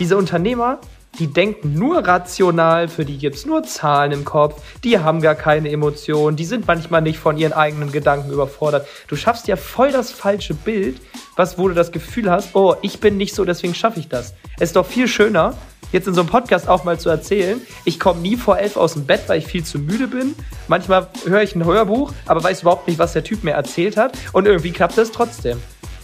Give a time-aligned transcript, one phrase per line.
[0.00, 0.78] Diese Unternehmer,
[1.18, 5.34] die denken nur rational, für die gibt es nur Zahlen im Kopf, die haben gar
[5.34, 8.86] keine Emotionen, die sind manchmal nicht von ihren eigenen Gedanken überfordert.
[9.08, 11.00] Du schaffst ja voll das falsche Bild,
[11.34, 14.34] was, wo du das Gefühl hast, oh, ich bin nicht so, deswegen schaffe ich das.
[14.58, 15.54] Es ist doch viel schöner,
[15.90, 18.92] jetzt in so einem Podcast auch mal zu erzählen, ich komme nie vor elf aus
[18.92, 20.36] dem Bett, weil ich viel zu müde bin.
[20.68, 24.16] Manchmal höre ich ein Hörbuch, aber weiß überhaupt nicht, was der Typ mir erzählt hat
[24.32, 25.60] und irgendwie klappt das trotzdem.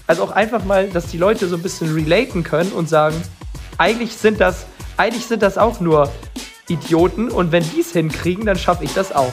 [0.08, 3.14] Also auch einfach mal, dass die Leute so ein bisschen relaten können und sagen,
[3.78, 4.66] eigentlich sind das,
[4.96, 6.10] eigentlich sind das auch nur
[6.68, 9.32] Idioten und wenn die es hinkriegen, dann schaffe ich das auch.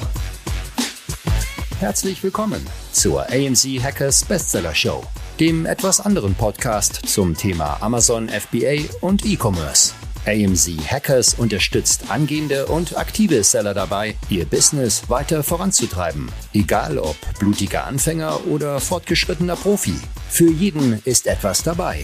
[1.80, 5.04] Herzlich willkommen zur AMZ Hackers Bestseller Show,
[5.40, 9.94] dem etwas anderen Podcast zum Thema Amazon FBA und E-Commerce.
[10.28, 16.30] AMZ Hackers unterstützt angehende und aktive Seller dabei, ihr Business weiter voranzutreiben.
[16.54, 19.96] Egal ob blutiger Anfänger oder fortgeschrittener Profi.
[20.30, 22.04] Für jeden ist etwas dabei.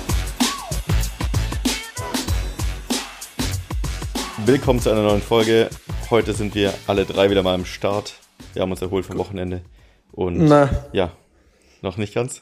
[4.45, 5.69] Willkommen zu einer neuen Folge.
[6.09, 8.13] Heute sind wir alle drei wieder mal am Start.
[8.53, 9.61] Wir haben uns erholt vom Wochenende.
[10.11, 10.69] Und Na.
[10.93, 11.11] ja,
[11.81, 12.41] noch nicht ganz.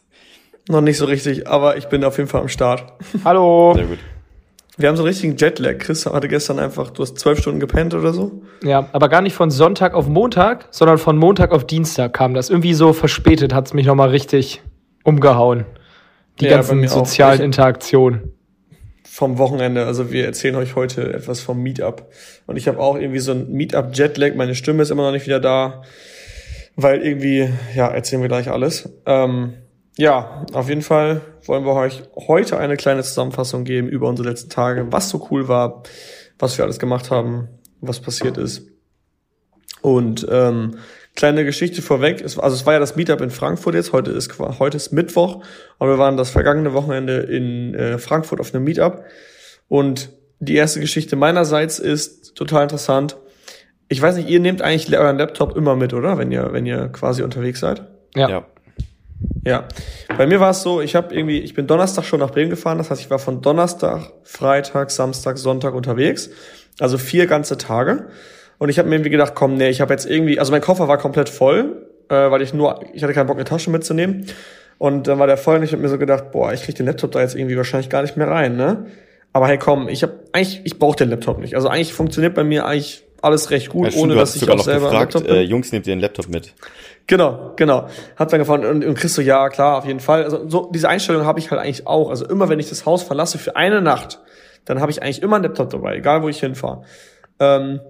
[0.68, 2.94] Noch nicht so richtig, aber ich bin auf jeden Fall am Start.
[3.26, 3.74] Hallo.
[3.76, 4.00] Sehr gut.
[4.78, 5.78] Wir haben so einen richtigen Jetlag.
[5.80, 8.42] Chris hatte gestern einfach, du hast zwölf Stunden gepennt oder so.
[8.64, 12.50] Ja, aber gar nicht von Sonntag auf Montag, sondern von Montag auf Dienstag kam das.
[12.50, 14.62] Irgendwie so verspätet hat es mich nochmal richtig
[15.04, 15.66] umgehauen.
[16.40, 18.32] Die Ja, ganzen sozialen Ich- Interaktionen.
[19.20, 19.86] Vom Wochenende.
[19.86, 22.10] Also wir erzählen euch heute etwas vom Meetup.
[22.48, 24.36] Und ich habe auch irgendwie so ein Meetup-Jetlag.
[24.36, 25.82] Meine Stimme ist immer noch nicht wieder da.
[26.78, 28.88] Weil irgendwie, ja, erzählen wir gleich alles.
[29.06, 29.56] Ähm,
[29.98, 34.52] ja, auf jeden Fall wollen wir euch heute eine kleine Zusammenfassung geben über unsere letzten
[34.52, 35.84] Tage, was so cool war,
[36.38, 37.50] was wir alles gemacht haben,
[37.82, 38.68] was passiert ist.
[39.82, 40.78] Und ähm,
[41.16, 44.38] kleine Geschichte vorweg, es, also es war ja das Meetup in Frankfurt jetzt, heute ist
[44.40, 45.44] heute ist Mittwoch
[45.78, 49.04] und wir waren das vergangene Wochenende in äh, Frankfurt auf einem Meetup
[49.68, 50.10] und
[50.40, 53.18] die erste Geschichte meinerseits ist total interessant.
[53.90, 56.18] Ich weiß nicht, ihr nehmt eigentlich euren Laptop immer mit, oder?
[56.18, 57.84] Wenn ihr wenn ihr quasi unterwegs seid?
[58.16, 58.30] Ja.
[58.30, 58.46] Ja.
[59.44, 59.68] Ja,
[60.18, 62.78] bei mir war es so, ich habe irgendwie, ich bin Donnerstag schon nach Bremen gefahren,
[62.78, 66.30] das heißt, ich war von Donnerstag, Freitag, Samstag, Sonntag unterwegs,
[66.80, 68.08] also vier ganze Tage.
[68.60, 70.88] Und ich habe mir irgendwie gedacht, komm, nee, ich habe jetzt irgendwie, also mein Koffer
[70.88, 74.28] war komplett voll, äh, weil ich nur, ich hatte keinen Bock, eine Tasche mitzunehmen.
[74.78, 76.86] Und dann war der voll und ich habe mir so gedacht, boah, ich krieg den
[76.86, 78.86] Laptop da jetzt irgendwie wahrscheinlich gar nicht mehr rein, ne?
[79.34, 81.56] Aber hey, komm, ich habe eigentlich, ich brauche den Laptop nicht.
[81.56, 84.60] Also eigentlich funktioniert bei mir eigentlich alles recht gut, Ja, stimmt, ohne dass ich auch
[84.60, 85.36] selber gefragt, Laptop bin.
[85.36, 86.54] äh, Jungs, nehmt ihr den Laptop mit?
[87.08, 87.88] Genau, genau.
[88.16, 90.24] Hat dann gefahren und, und Chris so, ja, klar, auf jeden Fall.
[90.24, 92.10] Also so diese Einstellung habe ich halt eigentlich auch.
[92.10, 94.20] Also immer, wenn ich das Haus verlasse für eine Nacht,
[94.66, 96.84] dann habe ich eigentlich immer einen Laptop dabei, egal wo ich hinfahre.
[97.40, 97.82] Ähm,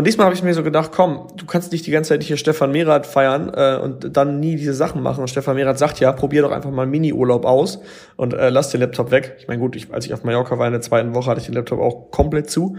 [0.00, 2.38] und diesmal habe ich mir so gedacht, komm, du kannst nicht die ganze Zeit hier
[2.38, 5.20] Stefan Merath feiern äh, und dann nie diese Sachen machen.
[5.20, 7.80] Und Stefan Merath sagt ja, probier doch einfach mal Mini-Urlaub aus
[8.16, 9.36] und äh, lass den Laptop weg.
[9.40, 11.48] Ich meine, gut, ich, als ich auf Mallorca war in der zweiten Woche, hatte ich
[11.48, 12.78] den Laptop auch komplett zu.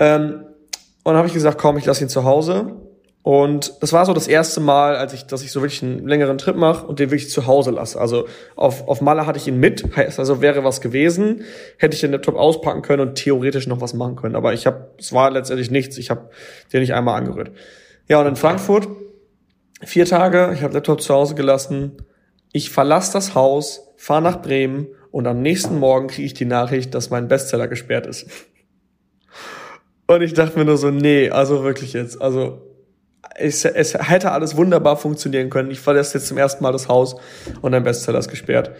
[0.00, 0.44] Ähm,
[1.04, 2.74] und dann habe ich gesagt, komm, ich lasse ihn zu Hause.
[3.22, 6.38] Und das war so das erste Mal, als ich, dass ich so wirklich einen längeren
[6.38, 8.00] Trip mache und den wirklich zu Hause lasse.
[8.00, 8.26] Also
[8.56, 11.42] auf, auf Malle hatte ich ihn mit, heißt also wäre was gewesen,
[11.76, 14.36] hätte ich den Laptop auspacken können und theoretisch noch was machen können.
[14.36, 15.98] Aber ich habe, es war letztendlich nichts.
[15.98, 16.30] Ich habe
[16.72, 17.50] den nicht einmal angerührt.
[18.08, 18.88] Ja, und in Frankfurt
[19.82, 21.98] vier Tage, ich habe Laptop zu Hause gelassen.
[22.52, 26.94] Ich verlasse das Haus, fahre nach Bremen und am nächsten Morgen kriege ich die Nachricht,
[26.94, 28.26] dass mein Bestseller gesperrt ist.
[30.06, 32.69] Und ich dachte mir nur so, nee, also wirklich jetzt, also
[33.40, 35.70] es, es hätte alles wunderbar funktionieren können.
[35.70, 37.16] Ich verlasse jetzt zum ersten Mal das Haus
[37.62, 38.70] und ein Bestseller ist gesperrt.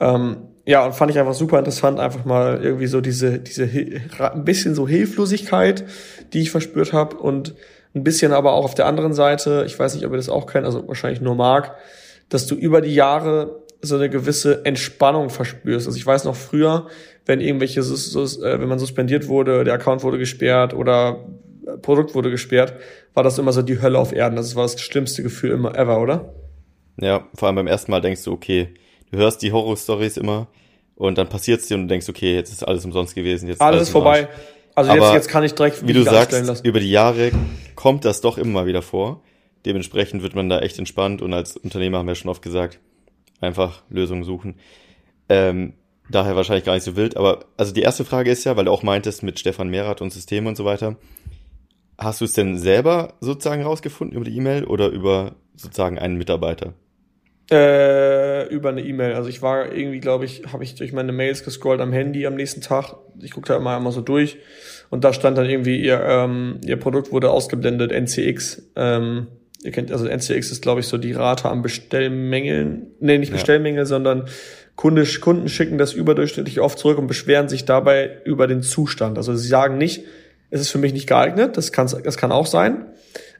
[0.00, 3.68] Ähm, ja, und fand ich einfach super interessant, einfach mal irgendwie so diese, diese
[4.18, 5.84] ein bisschen so Hilflosigkeit,
[6.32, 7.54] die ich verspürt habe und
[7.94, 10.46] ein bisschen aber auch auf der anderen Seite, ich weiß nicht, ob ihr das auch
[10.46, 11.76] kennt, also wahrscheinlich nur Marc,
[12.28, 15.86] dass du über die Jahre so eine gewisse Entspannung verspürst.
[15.86, 16.88] Also ich weiß noch früher,
[17.24, 21.24] wenn irgendwelche, äh, wenn man suspendiert wurde, der Account wurde gesperrt oder
[21.82, 22.74] Produkt wurde gesperrt,
[23.14, 24.36] war das immer so die Hölle auf Erden.
[24.36, 26.32] Das war das schlimmste Gefühl immer ever, oder?
[27.00, 28.74] Ja, vor allem beim ersten Mal denkst du, okay,
[29.10, 30.48] du hörst die Horror-Stories immer
[30.94, 33.48] und dann passiert's dir und du denkst, okay, jetzt ist alles umsonst gewesen.
[33.48, 34.28] Jetzt Alles ist im vorbei.
[34.74, 37.32] Also Aber jetzt, jetzt kann ich direkt Wie du sagst, über die Jahre
[37.74, 39.22] kommt das doch immer mal wieder vor.
[39.64, 42.78] Dementsprechend wird man da echt entspannt und als Unternehmer haben wir schon oft gesagt,
[43.40, 44.56] einfach Lösungen suchen.
[45.28, 45.74] Ähm,
[46.08, 47.16] daher wahrscheinlich gar nicht so wild.
[47.16, 50.12] Aber also die erste Frage ist ja, weil du auch meintest mit Stefan Merath und
[50.12, 50.96] System und so weiter.
[51.98, 56.74] Hast du es denn selber sozusagen rausgefunden über die E-Mail oder über sozusagen einen Mitarbeiter?
[57.50, 59.14] Äh, über eine E-Mail.
[59.14, 62.34] Also ich war irgendwie, glaube ich, habe ich durch meine Mails gescrollt am Handy am
[62.34, 62.96] nächsten Tag.
[63.22, 64.38] Ich guckte da immer, immer so durch
[64.90, 68.70] und da stand dann irgendwie ihr ähm, ihr Produkt wurde ausgeblendet NCX.
[68.74, 69.28] Ähm,
[69.62, 72.88] ihr kennt also NCX ist glaube ich so die Rate am Bestellmängeln.
[72.98, 73.86] Nee, nicht Bestellmängel, ja.
[73.86, 74.26] sondern
[74.74, 79.18] Kunde, Kunden schicken das überdurchschnittlich oft zurück und beschweren sich dabei über den Zustand.
[79.18, 80.02] Also sie sagen nicht,
[80.50, 82.86] es ist für mich nicht geeignet, das kann, das kann auch sein,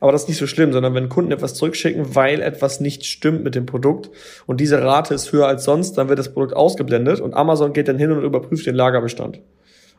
[0.00, 3.44] aber das ist nicht so schlimm, sondern wenn Kunden etwas zurückschicken, weil etwas nicht stimmt
[3.44, 4.10] mit dem Produkt
[4.46, 7.88] und diese Rate ist höher als sonst, dann wird das Produkt ausgeblendet und Amazon geht
[7.88, 9.38] dann hin und überprüft den Lagerbestand.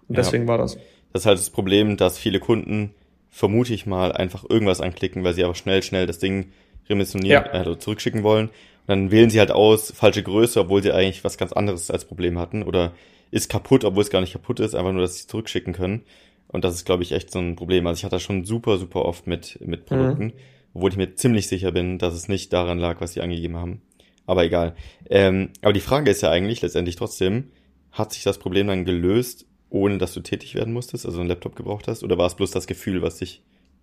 [0.08, 0.22] Und ja.
[0.22, 0.78] deswegen war das.
[1.14, 2.94] Das ist halt das Problem, dass viele Kunden,
[3.30, 6.52] vermute ich mal, einfach irgendwas anklicken, weil sie aber schnell, schnell das Ding
[6.90, 7.52] remissionieren, ja.
[7.52, 8.50] also zurückschicken wollen
[8.88, 12.40] dann wählen sie halt aus, falsche Größe, obwohl sie eigentlich was ganz anderes als Problem
[12.40, 12.64] hatten.
[12.64, 12.94] Oder
[13.30, 16.04] ist kaputt, obwohl es gar nicht kaputt ist, einfach nur, dass sie es zurückschicken können.
[16.48, 17.88] Und das ist, glaube ich, echt so ein Problem.
[17.88, 20.34] Also ich hatte das schon super, super oft mit, mit Produkten, mhm.
[20.74, 23.82] obwohl ich mir ziemlich sicher bin, dass es nicht daran lag, was sie angegeben haben.
[24.26, 24.76] Aber egal.
[25.10, 27.52] Ähm, aber die Frage ist ja eigentlich letztendlich trotzdem,
[27.92, 31.56] hat sich das Problem dann gelöst, ohne dass du tätig werden musstest, also einen Laptop
[31.56, 33.42] gebraucht hast, oder war es bloß das Gefühl, was dich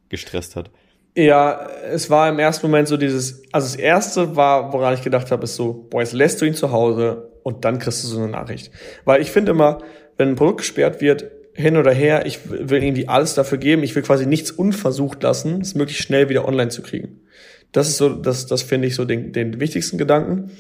[0.08, 0.70] gestresst hat?
[1.16, 5.30] Ja, es war im ersten Moment so dieses, also das erste war, woran ich gedacht
[5.30, 8.18] habe, ist so, boah, jetzt lässt du ihn zu Hause und dann kriegst du so
[8.18, 8.72] eine Nachricht.
[9.04, 9.78] Weil ich finde immer,
[10.16, 13.94] wenn ein Produkt gesperrt wird, hin oder her, ich will irgendwie alles dafür geben, ich
[13.94, 17.20] will quasi nichts unversucht lassen, es möglichst schnell wieder online zu kriegen.
[17.72, 20.50] Das ist so, das, das finde ich so den, den wichtigsten Gedanken.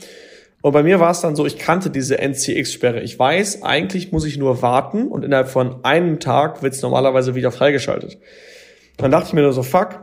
[0.62, 3.00] Und bei mir war es dann so, ich kannte diese NCX-Sperre.
[3.02, 7.34] Ich weiß, eigentlich muss ich nur warten und innerhalb von einem Tag wird es normalerweise
[7.34, 8.18] wieder freigeschaltet.
[8.96, 10.00] Dann dachte ich mir nur so, fuck,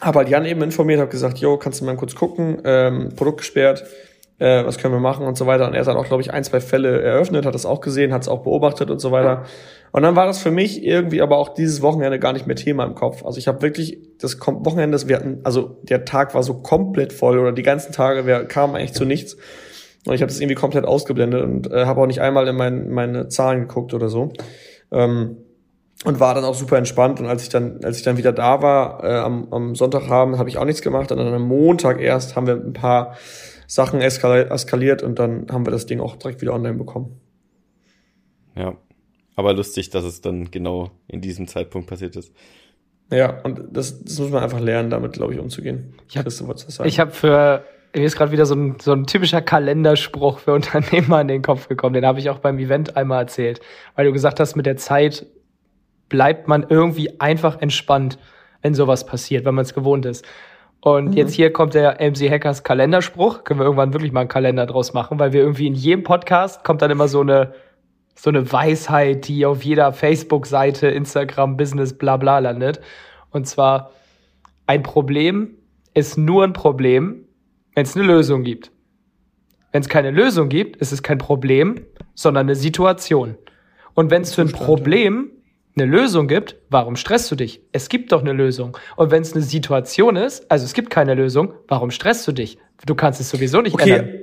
[0.00, 3.38] habe halt Jan eben informiert, habe gesagt, jo, kannst du mal kurz gucken, ähm, Produkt
[3.38, 3.84] gesperrt,
[4.38, 5.66] äh, was können wir machen und so weiter.
[5.66, 8.22] Und er hat auch, glaube ich, ein, zwei Fälle eröffnet, hat das auch gesehen, hat
[8.22, 9.44] es auch beobachtet und so weiter.
[9.90, 12.84] Und dann war das für mich irgendwie aber auch dieses Wochenende gar nicht mehr Thema
[12.84, 13.24] im Kopf.
[13.24, 17.12] Also ich habe wirklich das Wochenende, das wir hatten, also der Tag war so komplett
[17.12, 19.36] voll oder die ganzen Tage wir kamen eigentlich zu nichts.
[20.06, 22.90] Und ich habe das irgendwie komplett ausgeblendet und äh, habe auch nicht einmal in mein,
[22.90, 24.32] meine Zahlen geguckt oder so.
[24.92, 25.38] Ähm,
[26.04, 27.18] und war dann auch super entspannt.
[27.18, 30.48] Und als ich dann, als ich dann wieder da war, äh, am, am Sonntagabend, habe
[30.48, 31.10] ich auch nichts gemacht.
[31.10, 33.16] Und dann am Montag erst haben wir ein paar
[33.68, 37.20] Sachen eskaliert und dann haben wir das Ding auch direkt wieder online bekommen.
[38.56, 38.74] Ja,
[39.36, 42.32] aber lustig, dass es dann genau in diesem Zeitpunkt passiert ist.
[43.12, 45.94] Ja, und das, das muss man einfach lernen, damit, glaube ich, umzugehen.
[46.08, 46.28] Ich habe
[46.98, 51.28] hab für, mir ist gerade wieder so ein, so ein typischer Kalenderspruch für Unternehmer in
[51.28, 51.92] den Kopf gekommen.
[51.92, 53.60] Den habe ich auch beim Event einmal erzählt,
[53.96, 55.26] weil du gesagt hast, mit der Zeit
[56.08, 58.18] bleibt man irgendwie einfach entspannt,
[58.62, 60.24] wenn sowas passiert, wenn man es gewohnt ist.
[60.80, 61.12] Und mhm.
[61.12, 63.44] jetzt hier kommt der MC Hackers Kalenderspruch.
[63.44, 66.64] Können wir irgendwann wirklich mal einen Kalender draus machen, weil wir irgendwie in jedem Podcast
[66.64, 67.52] kommt dann immer so eine,
[68.14, 72.80] so eine Weisheit, die auf jeder Facebook-Seite, Instagram, Business, bla bla landet.
[73.30, 73.90] Und zwar,
[74.66, 75.56] ein Problem
[75.94, 77.24] ist nur ein Problem,
[77.74, 78.70] wenn es eine Lösung gibt.
[79.72, 83.36] Wenn es keine Lösung gibt, ist es kein Problem, sondern eine Situation.
[83.94, 85.30] Und wenn es für ein Problem
[85.80, 87.62] eine Lösung gibt, warum stresst du dich?
[87.72, 88.76] Es gibt doch eine Lösung.
[88.96, 92.58] Und wenn es eine Situation ist, also es gibt keine Lösung, warum stresst du dich?
[92.86, 93.90] Du kannst es sowieso nicht okay.
[93.90, 94.14] ändern.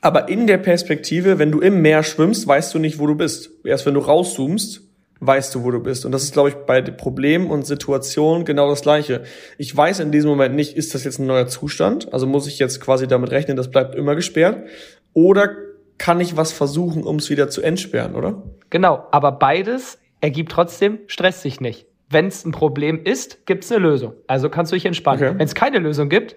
[0.00, 3.50] Aber in der Perspektive, wenn du im Meer schwimmst, weißt du nicht, wo du bist.
[3.64, 4.82] Erst wenn du rauszoomst,
[5.20, 6.06] weißt du, wo du bist.
[6.06, 9.24] Und das ist, glaube ich, bei Problemen und Situationen genau das Gleiche.
[9.56, 12.12] Ich weiß in diesem Moment nicht, ist das jetzt ein neuer Zustand?
[12.12, 14.68] Also muss ich jetzt quasi damit rechnen, das bleibt immer gesperrt?
[15.14, 15.56] Oder
[15.98, 18.42] kann ich was versuchen, um es wieder zu entsperren, oder?
[18.70, 21.86] Genau, aber beides ergibt trotzdem, stresst dich nicht.
[22.10, 24.14] Wenn es ein Problem ist, gibt es eine Lösung.
[24.26, 25.22] Also kannst du dich entspannen.
[25.22, 25.38] Okay.
[25.38, 26.36] Wenn es keine Lösung gibt,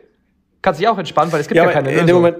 [0.61, 2.07] kannst du dich auch entspannen, weil es gibt ja, ja keine in Lösung.
[2.07, 2.37] Dem Moment,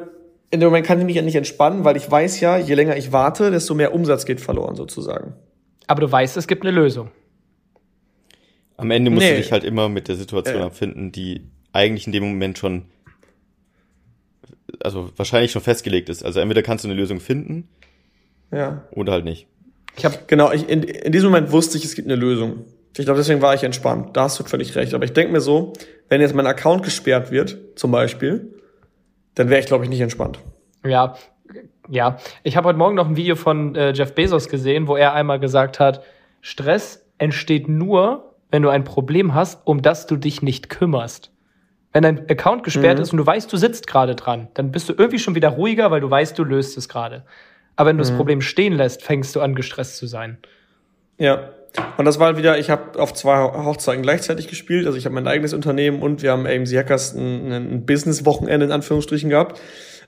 [0.52, 2.98] in dem Moment kann ich mich ja nicht entspannen, weil ich weiß ja, je länger
[2.98, 5.34] ich warte, desto mehr Umsatz geht verloren sozusagen.
[5.88, 7.10] Aber du weißt, es gibt eine Lösung.
[8.76, 9.32] Am Ende musst nee.
[9.32, 10.66] du dich halt immer mit der Situation äh.
[10.66, 12.86] abfinden, die eigentlich in dem Moment schon,
[14.82, 16.24] also wahrscheinlich schon festgelegt ist.
[16.24, 17.70] Also entweder kannst du eine Lösung finden,
[18.52, 18.84] ja.
[18.92, 19.48] oder halt nicht.
[19.98, 22.66] Ich habe genau, ich, in, in diesem Moment wusste ich, es gibt eine Lösung.
[22.98, 24.18] Ich glaube, deswegen war ich entspannt.
[24.18, 24.94] Da hast du völlig recht.
[24.94, 25.74] Aber ich denke mir so,
[26.10, 28.54] wenn jetzt mein Account gesperrt wird, zum Beispiel,
[29.36, 30.40] dann wäre ich, glaube ich, nicht entspannt.
[30.86, 31.16] Ja,
[31.90, 32.18] ja.
[32.44, 35.40] Ich habe heute Morgen noch ein Video von äh, Jeff Bezos gesehen, wo er einmal
[35.40, 36.04] gesagt hat,
[36.42, 41.32] Stress entsteht nur, wenn du ein Problem hast, um das du dich nicht kümmerst.
[41.94, 43.04] Wenn dein Account gesperrt mhm.
[43.04, 45.92] ist und du weißt, du sitzt gerade dran, dann bist du irgendwie schon wieder ruhiger,
[45.92, 47.26] weil du weißt, du löst es gerade.
[47.82, 48.10] Aber wenn du mhm.
[48.10, 50.38] das Problem stehen lässt, fängst du an, gestresst zu sein.
[51.18, 51.50] Ja,
[51.98, 54.86] Und das war halt wieder, ich habe auf zwei Hochzeiten gleichzeitig gespielt.
[54.86, 58.72] Also ich habe mein eigenes Unternehmen und wir haben AMC Hackers ein, ein Business-Wochenende in
[58.72, 59.60] Anführungsstrichen gehabt.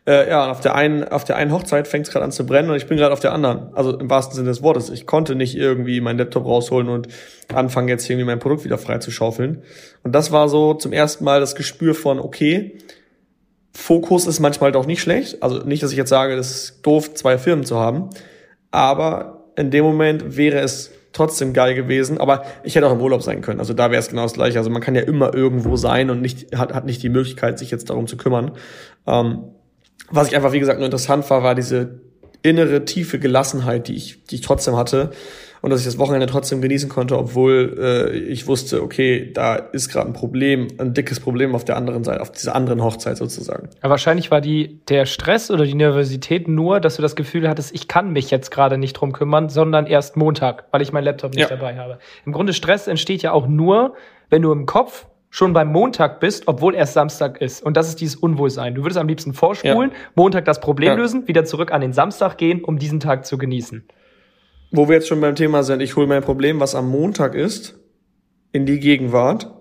[0.06, 2.46] Äh, ja, und auf der einen, auf der einen Hochzeit fängt es gerade an zu
[2.46, 3.74] brennen und ich bin gerade auf der anderen.
[3.74, 4.92] Also im wahrsten Sinne des Wortes.
[4.92, 7.08] Ich konnte nicht irgendwie meinen Laptop rausholen und
[7.52, 9.64] anfangen jetzt irgendwie mein Produkt wieder frei zu schaufeln.
[10.04, 12.78] Und das war so zum ersten Mal das Gespür von, okay,
[13.76, 15.42] Fokus ist manchmal doch nicht schlecht.
[15.42, 18.10] Also nicht, dass ich jetzt sage, es ist doof, zwei Firmen zu haben.
[18.72, 22.20] Aber in dem Moment wäre es trotzdem geil gewesen.
[22.20, 23.60] Aber ich hätte auch im Urlaub sein können.
[23.60, 24.58] Also da wäre es genau das gleiche.
[24.58, 27.72] Also man kann ja immer irgendwo sein und nicht, hat, hat nicht die Möglichkeit, sich
[27.72, 28.52] jetzt darum zu kümmern.
[29.08, 29.44] Ähm,
[30.10, 32.02] was ich einfach, wie gesagt, nur interessant war, war diese
[32.44, 35.12] innere, tiefe Gelassenheit, die ich, die ich trotzdem hatte.
[35.64, 39.88] Und dass ich das Wochenende trotzdem genießen konnte, obwohl äh, ich wusste, okay, da ist
[39.88, 43.70] gerade ein Problem, ein dickes Problem auf der anderen Seite, auf dieser anderen Hochzeit sozusagen.
[43.80, 47.74] Aber wahrscheinlich war die der Stress oder die Nervosität nur, dass du das Gefühl hattest,
[47.74, 51.34] ich kann mich jetzt gerade nicht drum kümmern, sondern erst Montag, weil ich meinen Laptop
[51.34, 51.56] nicht ja.
[51.56, 51.98] dabei habe.
[52.26, 53.94] Im Grunde Stress entsteht ja auch nur,
[54.30, 57.64] wenn du im Kopf schon beim Montag bist, obwohl erst Samstag ist.
[57.64, 58.76] Und das ist dieses Unwohlsein.
[58.76, 59.98] Du würdest am liebsten vorspulen, ja.
[60.16, 60.96] Montag das Problem ja.
[60.96, 63.88] lösen, wieder zurück an den Samstag gehen, um diesen Tag zu genießen.
[64.76, 67.76] Wo wir jetzt schon beim Thema sind, ich hole mein Problem, was am Montag ist,
[68.52, 69.54] in die Gegenwart.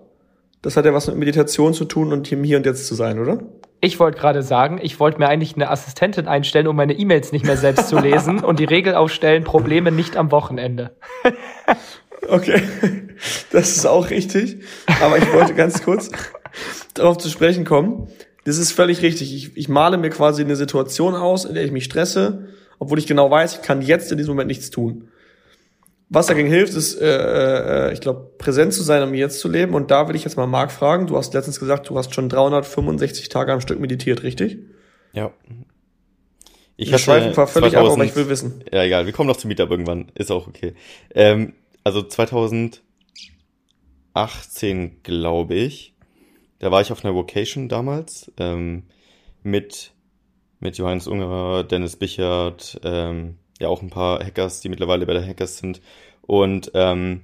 [0.63, 3.43] Das hat ja was mit Meditation zu tun und hier und jetzt zu sein, oder?
[3.79, 7.45] Ich wollte gerade sagen, ich wollte mir eigentlich eine Assistentin einstellen, um meine E-Mails nicht
[7.45, 10.95] mehr selbst zu lesen und die Regel aufstellen, Probleme nicht am Wochenende.
[12.29, 12.63] Okay,
[13.51, 14.63] das ist auch richtig.
[15.01, 16.09] Aber ich wollte ganz kurz
[16.93, 18.07] darauf zu sprechen kommen.
[18.45, 19.35] Das ist völlig richtig.
[19.35, 22.47] Ich, ich male mir quasi eine Situation aus, in der ich mich stresse,
[22.83, 25.07] obwohl ich genau weiß, ich kann jetzt in diesem Moment nichts tun.
[26.09, 29.73] Was dagegen hilft, ist, äh, äh, ich glaube, präsent zu sein, um jetzt zu leben.
[29.73, 31.07] Und da will ich jetzt mal Marc fragen.
[31.07, 34.59] Du hast letztens gesagt, du hast schon 365 Tage am Stück meditiert, richtig?
[35.13, 35.31] Ja.
[36.75, 38.63] Ich Wir schweifen zwar völlig 2000, ab, aber ich will wissen.
[38.71, 39.05] Ja, egal.
[39.05, 40.11] Wir kommen noch zum Meetup irgendwann.
[40.13, 40.73] Ist auch okay.
[41.15, 42.81] Ähm, also 2018,
[45.03, 45.95] glaube ich,
[46.59, 48.83] da war ich auf einer Vocation damals ähm,
[49.41, 49.93] mit,
[50.63, 55.25] mit Johannes Ungerer, Dennis Bichert, ähm, ja auch ein paar Hackers, die mittlerweile bei der
[55.25, 55.81] Hackers sind.
[56.21, 57.21] Und ähm,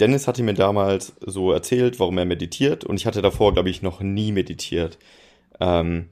[0.00, 3.82] Dennis hatte mir damals so erzählt, warum er meditiert und ich hatte davor, glaube ich,
[3.82, 4.98] noch nie meditiert.
[5.60, 6.08] Ähm,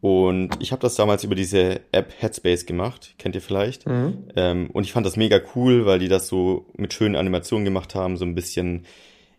[0.00, 3.86] und ich habe das damals über diese App Headspace gemacht, kennt ihr vielleicht.
[3.86, 4.28] Mhm.
[4.36, 7.94] Ähm, und ich fand das mega cool, weil die das so mit schönen Animationen gemacht
[7.94, 8.84] haben, so ein bisschen,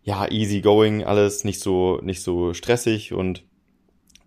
[0.03, 3.43] ja, easy going, alles, nicht so, nicht so stressig und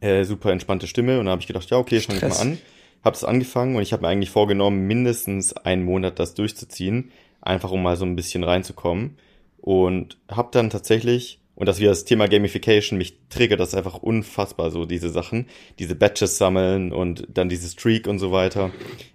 [0.01, 1.19] äh, super entspannte Stimme.
[1.19, 2.59] Und da habe ich gedacht, ja, okay, fange ich mal an.
[3.05, 7.71] Habe es angefangen und ich habe mir eigentlich vorgenommen, mindestens einen Monat das durchzuziehen, einfach
[7.71, 9.17] um mal so ein bisschen reinzukommen.
[9.61, 14.71] Und habe dann tatsächlich und dass wir das Thema Gamification mich triggert das einfach unfassbar,
[14.71, 15.47] so diese Sachen,
[15.81, 18.71] diese Batches sammeln und dann diese Streak und so weiter,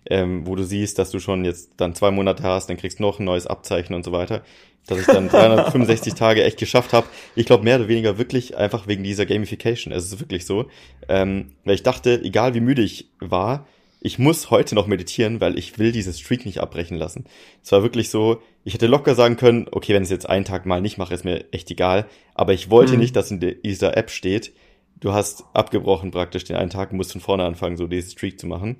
[0.09, 3.03] ähm, wo du siehst, dass du schon jetzt dann zwei Monate hast, dann kriegst du
[3.03, 4.43] noch ein neues Abzeichen und so weiter,
[4.87, 7.07] dass ich dann 365 Tage echt geschafft habe.
[7.37, 9.93] Ich glaube mehr oder weniger wirklich einfach wegen dieser Gamification.
[9.93, 10.65] Es ist wirklich so,
[11.07, 13.65] ähm, weil ich dachte, egal wie müde ich war,
[14.05, 17.23] ich muss heute noch meditieren, weil ich will diese Streak nicht abbrechen lassen.
[17.63, 20.43] Es war wirklich so, ich hätte locker sagen können, okay, wenn ich es jetzt einen
[20.43, 22.05] Tag mal nicht mache, ist mir echt egal.
[22.35, 22.99] Aber ich wollte mhm.
[22.99, 24.51] nicht, dass in dieser App steht,
[24.99, 28.45] du hast abgebrochen praktisch den einen Tag, musst von vorne anfangen, so diese Streak zu
[28.45, 28.75] machen.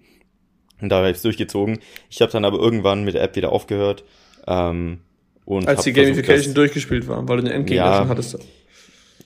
[0.81, 1.79] Und da habe ich es durchgezogen.
[2.09, 4.03] Ich habe dann aber irgendwann mit der App wieder aufgehört.
[4.45, 4.99] Ähm,
[5.45, 8.39] und Als die Gamification versucht, durchgespielt war, weil du eine Endgegner ja, schon hattest.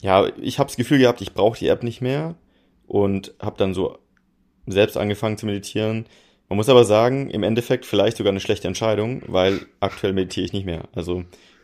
[0.02, 2.36] Ja, ich habe das Gefühl gehabt, ich brauche die App nicht mehr
[2.86, 3.98] und habe dann so
[4.68, 6.06] selbst angefangen zu meditieren.
[6.50, 10.54] Man muss aber sagen, im Endeffekt vielleicht sogar eine schlechte Entscheidung, weil aktuell meditiere ich
[10.54, 10.84] nicht mehr.
[10.94, 11.24] Also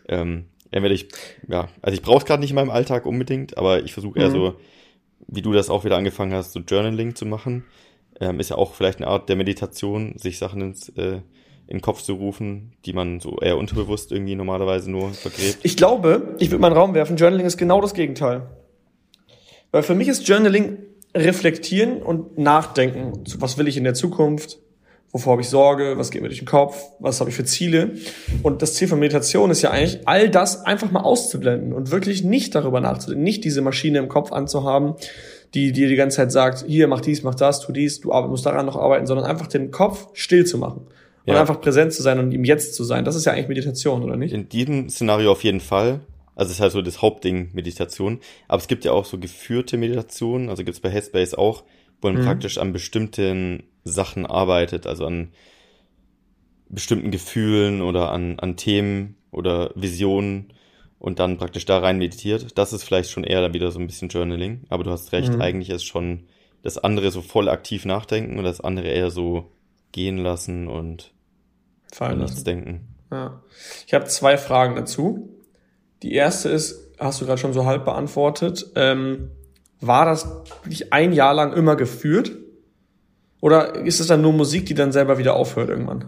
[0.09, 1.07] ähm, entweder ich,
[1.47, 4.29] ja, also ich brauche es gerade nicht in meinem Alltag unbedingt, aber ich versuche eher
[4.29, 4.33] mhm.
[4.33, 4.55] so,
[5.27, 7.65] wie du das auch wieder angefangen hast, so Journaling zu machen.
[8.19, 11.21] Ähm, ist ja auch vielleicht eine Art der Meditation, sich Sachen ins äh,
[11.67, 15.59] in den Kopf zu rufen, die man so eher unterbewusst irgendwie normalerweise nur vergräbt.
[15.63, 18.49] Ich glaube, ich würde meinen Raum werfen, Journaling ist genau das Gegenteil.
[19.71, 20.77] Weil für mich ist Journaling
[21.15, 23.23] reflektieren und nachdenken.
[23.37, 24.59] Was will ich in der Zukunft?
[25.11, 25.95] Wovor habe ich Sorge?
[25.97, 26.81] Was geht mir durch den Kopf?
[26.99, 27.91] Was habe ich für Ziele?
[28.41, 32.23] Und das Ziel von Meditation ist ja eigentlich, all das einfach mal auszublenden und wirklich
[32.23, 34.95] nicht darüber nachzudenken, nicht diese Maschine im Kopf anzuhaben,
[35.53, 38.47] die dir die ganze Zeit sagt, hier, mach dies, mach das, tu dies, du musst
[38.47, 40.87] daran noch arbeiten, sondern einfach den Kopf still zu machen.
[41.25, 41.39] Und ja.
[41.39, 43.05] einfach präsent zu sein und im Jetzt zu sein.
[43.05, 44.33] Das ist ja eigentlich Meditation, oder nicht?
[44.33, 46.01] In diesem Szenario auf jeden Fall.
[46.35, 48.19] Also es ist halt so das Hauptding Meditation.
[48.47, 51.63] Aber es gibt ja auch so geführte Meditationen, also gibt's bei Headspace auch,
[52.01, 52.25] wo man mhm.
[52.25, 55.31] praktisch an bestimmten Sachen arbeitet, also an
[56.69, 60.53] bestimmten Gefühlen oder an, an Themen oder Visionen
[60.99, 62.57] und dann praktisch da rein meditiert.
[62.57, 65.33] Das ist vielleicht schon eher dann wieder so ein bisschen Journaling, aber du hast recht,
[65.33, 65.41] mhm.
[65.41, 66.27] eigentlich ist schon
[66.63, 69.51] das andere so voll aktiv nachdenken und das andere eher so
[69.91, 71.11] gehen lassen und
[71.91, 72.43] fallen lassen.
[72.45, 72.87] denken.
[73.11, 73.43] Ja.
[73.85, 75.29] Ich habe zwei Fragen dazu.
[76.03, 78.71] Die erste ist, hast du gerade schon so halb beantwortet.
[78.75, 79.31] Ähm,
[79.79, 80.27] war das
[80.63, 82.37] wirklich ein Jahr lang immer geführt?
[83.39, 86.05] Oder ist es dann nur Musik, die dann selber wieder aufhört irgendwann?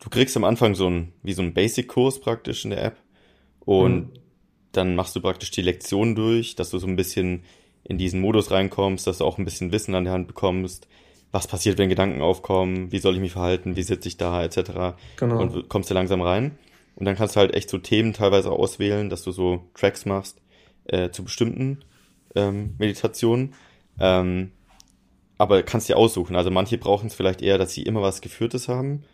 [0.00, 2.96] Du kriegst am Anfang so ein, wie so ein Basic-Kurs praktisch in der App.
[3.60, 4.12] Und mhm.
[4.72, 7.42] dann machst du praktisch die Lektion durch, dass du so ein bisschen
[7.82, 10.88] in diesen Modus reinkommst, dass du auch ein bisschen Wissen an der Hand bekommst,
[11.32, 14.96] was passiert, wenn Gedanken aufkommen, wie soll ich mich verhalten, wie sitze ich da, etc.
[15.16, 15.40] Genau.
[15.40, 16.58] Und kommst du langsam rein.
[16.96, 20.40] Und dann kannst du halt echt so Themen teilweise auswählen, dass du so Tracks machst
[20.86, 21.84] äh, zu bestimmten
[22.34, 23.54] ähm, Meditationen.
[24.00, 24.52] Ähm,
[25.38, 26.36] aber kannst dir aussuchen.
[26.36, 29.04] Also manche brauchen es vielleicht eher, dass sie immer was Geführtes haben.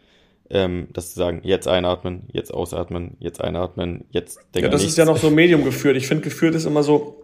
[0.51, 4.67] Ähm, dass sie sagen, jetzt einatmen, jetzt ausatmen, jetzt einatmen, jetzt denken.
[4.67, 4.93] Ja, das nichts.
[4.93, 5.97] ist ja noch so Medium geführt.
[5.97, 7.23] Ich finde, geführt ist immer so,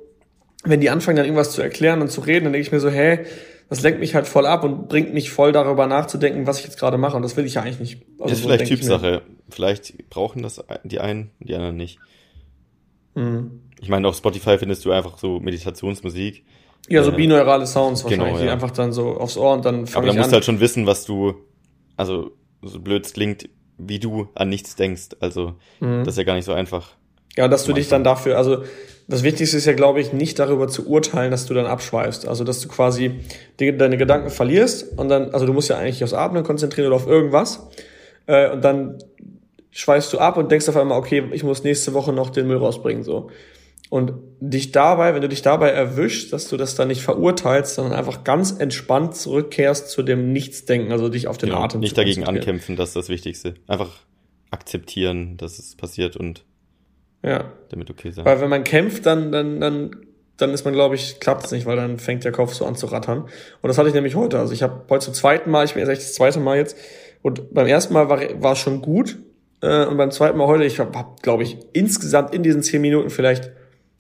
[0.65, 2.89] wenn die anfangen dann irgendwas zu erklären und zu reden, dann denke ich mir so,
[2.89, 3.27] hä,
[3.69, 6.79] das lenkt mich halt voll ab und bringt mich voll darüber nachzudenken, was ich jetzt
[6.79, 7.17] gerade mache.
[7.17, 8.03] Und das will ich ja eigentlich nicht.
[8.19, 9.23] Also ist so vielleicht Typsache.
[9.51, 11.99] Vielleicht brauchen das die einen, die anderen nicht.
[13.15, 13.63] Mhm.
[13.81, 16.45] Ich meine, auf Spotify findest du einfach so Meditationsmusik.
[16.89, 18.45] Ja, so äh, binaurale Sounds genau, wahrscheinlich, genau, ja.
[18.45, 20.87] die einfach dann so aufs Ohr und dann Aber da musst du halt schon wissen,
[20.87, 21.35] was du,
[21.97, 22.31] also
[22.63, 25.11] so blöd es klingt, wie du an nichts denkst.
[25.21, 26.05] Also mhm.
[26.05, 26.97] das ist ja gar nicht so einfach.
[27.39, 28.65] Ja, dass du dich dann dafür, also
[29.07, 32.27] das Wichtigste ist ja, glaube ich, nicht darüber zu urteilen, dass du dann abschweifst.
[32.27, 33.21] Also, dass du quasi
[33.61, 36.97] die, deine Gedanken verlierst und dann, also du musst ja eigentlich aufs Atmen konzentrieren oder
[36.97, 37.69] auf irgendwas.
[38.27, 38.99] Äh, und dann
[39.71, 42.57] schweifst du ab und denkst auf einmal, okay, ich muss nächste Woche noch den Müll
[42.57, 43.31] rausbringen, so.
[43.89, 47.95] Und dich dabei, wenn du dich dabei erwischst, dass du das dann nicht verurteilst, sondern
[47.95, 52.25] einfach ganz entspannt zurückkehrst zu dem Nichtsdenken, also dich auf den genau, Atem Nicht dagegen
[52.25, 53.55] ankämpfen, das ist das Wichtigste.
[53.69, 53.91] Einfach
[54.51, 56.45] akzeptieren, dass es passiert und
[57.23, 57.53] ja.
[57.71, 58.25] Damit okay sein.
[58.25, 59.97] Weil wenn man kämpft, dann, dann, dann,
[60.37, 62.77] dann ist man, glaube ich, klappt es nicht, weil dann fängt der Kopf so an
[62.77, 63.23] zu rattern.
[63.23, 64.39] Und das hatte ich nämlich heute.
[64.39, 66.77] Also ich habe heute zum zweiten Mal, ich bin jetzt echt das zweite Mal jetzt.
[67.23, 69.19] Und beim ersten Mal war, war es schon gut.
[69.61, 72.81] Äh, und beim zweiten Mal heute, ich habe, hab, glaube ich, insgesamt in diesen zehn
[72.81, 73.51] Minuten vielleicht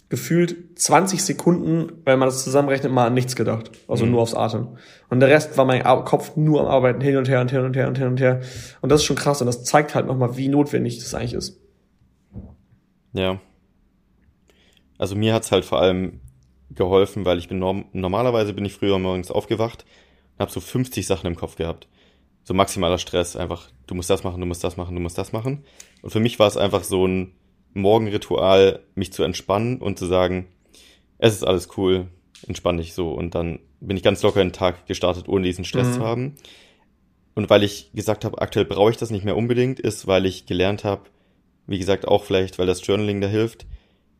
[0.08, 3.72] gefühlt 20 Sekunden, wenn man das zusammenrechnet, mal an nichts gedacht.
[3.88, 4.12] Also mhm.
[4.12, 4.68] nur aufs Atem.
[5.10, 7.76] Und der Rest war mein Kopf nur am Arbeiten, hin und her und hin und
[7.76, 8.40] her und hin und her.
[8.80, 9.42] Und das ist schon krass.
[9.42, 11.60] Und das zeigt halt nochmal, wie notwendig das eigentlich ist.
[13.12, 13.40] Ja.
[14.98, 16.20] Also mir hat's halt vor allem
[16.70, 19.84] geholfen, weil ich bin norm normalerweise bin ich früher morgens aufgewacht
[20.34, 21.88] und habe so 50 Sachen im Kopf gehabt.
[22.44, 25.32] So maximaler Stress, einfach du musst das machen, du musst das machen, du musst das
[25.32, 25.64] machen.
[26.02, 27.32] Und für mich war es einfach so ein
[27.74, 30.48] Morgenritual, mich zu entspannen und zu sagen,
[31.18, 32.08] es ist alles cool,
[32.46, 35.64] entspann dich so und dann bin ich ganz locker in den Tag gestartet, ohne diesen
[35.64, 35.92] Stress mhm.
[35.92, 36.34] zu haben.
[37.34, 40.46] Und weil ich gesagt habe, aktuell brauche ich das nicht mehr unbedingt, ist, weil ich
[40.46, 41.02] gelernt habe,
[41.68, 43.66] wie gesagt, auch vielleicht, weil das Journaling da hilft,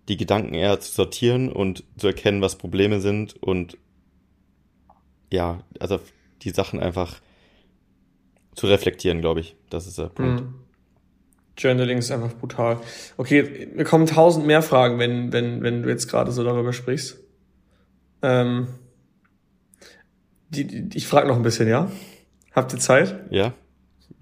[0.08, 3.76] die Gedanken eher zu sortieren und zu erkennen, was Probleme sind und
[5.30, 5.98] ja, also
[6.42, 7.20] die Sachen einfach
[8.54, 9.56] zu reflektieren, glaube ich.
[9.70, 10.42] Das ist der Punkt.
[10.42, 10.54] Mhm.
[11.56, 12.80] Journaling ist einfach brutal.
[13.16, 17.18] Okay, mir kommen tausend mehr Fragen, wenn, wenn, wenn du jetzt gerade so darüber sprichst.
[18.22, 18.68] Ähm,
[20.50, 21.90] die, die, ich frage noch ein bisschen, ja?
[22.52, 23.26] Habt ihr Zeit?
[23.30, 23.54] Ja.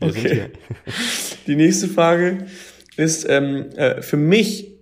[0.01, 0.51] Okay.
[1.47, 2.47] die nächste Frage
[2.97, 4.73] ist ähm, äh, für mich,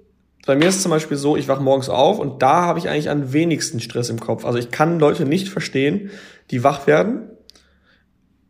[0.47, 2.89] bei mir ist es zum Beispiel so, ich wache morgens auf und da habe ich
[2.89, 4.45] eigentlich am wenigsten Stress im Kopf.
[4.45, 6.11] Also ich kann Leute nicht verstehen,
[6.51, 7.31] die wach werden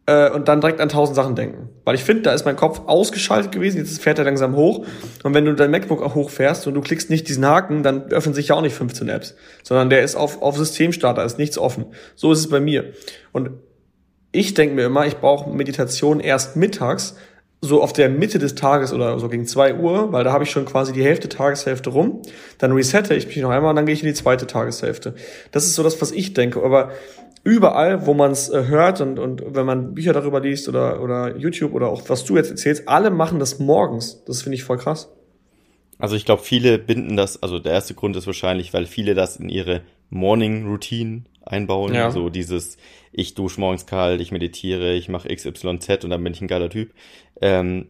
[0.06, 1.70] äh, und dann direkt an tausend Sachen denken.
[1.84, 4.86] Weil ich finde, da ist mein Kopf ausgeschaltet gewesen, jetzt fährt er langsam hoch.
[5.22, 8.34] Und wenn du dein MacBook auch hochfährst und du klickst nicht diesen Haken, dann öffnen
[8.34, 11.86] sich ja auch nicht 15 Apps, sondern der ist auf, auf Systemstarter, ist nichts offen.
[12.16, 12.92] So ist es bei mir.
[13.32, 13.50] Und
[14.32, 17.16] ich denke mir immer, ich brauche Meditation erst mittags,
[17.64, 20.50] so auf der Mitte des Tages oder so gegen zwei Uhr, weil da habe ich
[20.50, 22.22] schon quasi die Hälfte Tageshälfte rum.
[22.58, 25.14] Dann resette ich mich noch einmal und dann gehe ich in die zweite Tageshälfte.
[25.52, 26.62] Das ist so das, was ich denke.
[26.62, 26.90] Aber
[27.42, 31.36] überall, wo man es äh, hört und, und wenn man Bücher darüber liest oder, oder
[31.36, 34.24] YouTube oder auch was du jetzt erzählst, alle machen das morgens.
[34.24, 35.10] Das finde ich voll krass.
[35.98, 39.36] Also ich glaube, viele binden das, also der erste Grund ist wahrscheinlich, weil viele das
[39.36, 41.94] in ihre Morning Routine einbauen.
[41.94, 42.10] Ja.
[42.10, 42.76] So dieses,
[43.16, 46.68] ich dusche morgens kalt, ich meditiere, ich mache XYZ und dann bin ich ein geiler
[46.68, 46.92] Typ.
[47.40, 47.88] Ähm,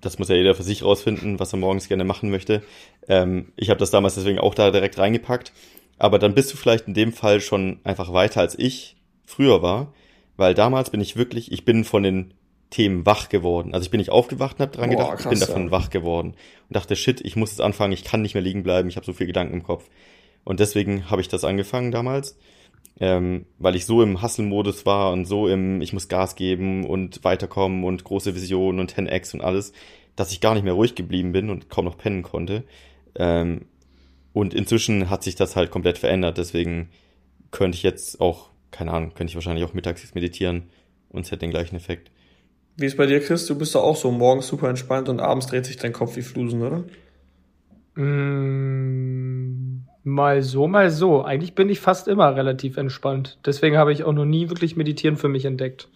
[0.00, 2.62] das muss ja jeder für sich rausfinden, was er morgens gerne machen möchte.
[3.08, 5.52] Ähm, ich habe das damals deswegen auch da direkt reingepackt.
[5.98, 9.94] Aber dann bist du vielleicht in dem Fall schon einfach weiter als ich früher war,
[10.36, 12.34] weil damals bin ich wirklich, ich bin von den
[12.68, 13.72] Themen wach geworden.
[13.72, 15.70] Also ich bin nicht aufgewacht und habe dran Boah, gedacht, krass, ich bin davon ja.
[15.70, 16.34] wach geworden
[16.68, 19.06] und dachte, shit, ich muss jetzt anfangen, ich kann nicht mehr liegen bleiben, ich habe
[19.06, 19.88] so viel Gedanken im Kopf.
[20.44, 22.36] Und deswegen habe ich das angefangen damals
[22.98, 27.24] ähm, weil ich so im Hustle-Modus war und so im, ich muss Gas geben und
[27.24, 29.72] weiterkommen und große Visionen und 10x und alles,
[30.16, 32.64] dass ich gar nicht mehr ruhig geblieben bin und kaum noch pennen konnte.
[33.14, 33.66] Ähm,
[34.32, 36.88] und inzwischen hat sich das halt komplett verändert, deswegen
[37.50, 40.64] könnte ich jetzt auch, keine Ahnung, könnte ich wahrscheinlich auch mittags meditieren
[41.10, 42.10] und es hätte den gleichen Effekt.
[42.76, 43.46] Wie ist bei dir, Chris?
[43.46, 46.22] Du bist doch auch so morgens super entspannt und abends dreht sich dein Kopf wie
[46.22, 46.84] Flusen, oder?
[47.94, 49.05] Mm,
[50.06, 51.24] mal so, mal so.
[51.24, 53.38] Eigentlich bin ich fast immer relativ entspannt.
[53.44, 55.88] Deswegen habe ich auch noch nie wirklich Meditieren für mich entdeckt.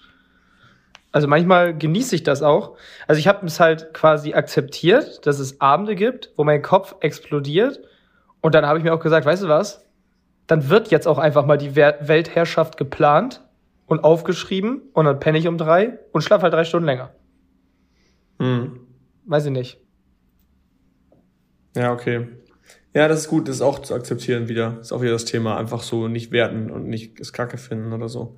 [1.13, 2.77] Also manchmal genieße ich das auch.
[3.07, 7.81] Also ich habe es halt quasi akzeptiert, dass es Abende gibt, wo mein Kopf explodiert.
[8.41, 9.87] Und dann habe ich mir auch gesagt, weißt du was?
[10.47, 13.43] Dann wird jetzt auch einfach mal die Weltherrschaft geplant
[13.87, 17.11] und aufgeschrieben und dann penne ich um drei und schlafe halt drei Stunden länger.
[18.39, 18.81] Hm.
[19.27, 19.79] Weiß ich nicht.
[21.77, 22.27] Ja, okay.
[22.95, 24.73] Ja, das ist gut, das ist auch zu akzeptieren wieder.
[24.79, 25.57] Das ist auch wieder das Thema.
[25.57, 28.37] Einfach so nicht werten und nicht das Kacke finden oder so.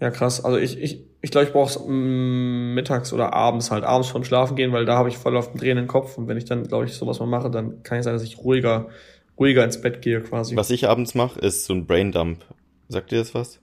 [0.00, 0.44] Ja, krass.
[0.44, 4.24] Also ich, ich, ich glaube, ich brauche es mm, mittags oder abends halt, abends vom
[4.24, 6.18] Schlafen gehen, weil da habe ich voll auf den drehenden Kopf.
[6.18, 8.38] Und wenn ich dann, glaube ich, sowas mal mache, dann kann ich sagen, dass ich
[8.38, 8.88] ruhiger,
[9.38, 10.56] ruhiger ins Bett gehe quasi.
[10.56, 12.44] Was ich abends mache, ist so ein Braindump.
[12.88, 13.60] Sagt dir das was?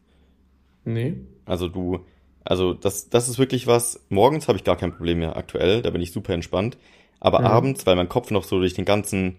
[0.86, 1.16] Nee.
[1.46, 2.06] Also du,
[2.44, 4.02] also das, das ist wirklich was.
[4.10, 6.78] Morgens habe ich gar kein Problem mehr aktuell, da bin ich super entspannt.
[7.20, 7.46] Aber mhm.
[7.46, 9.38] abends, weil mein Kopf noch so durch den ganzen,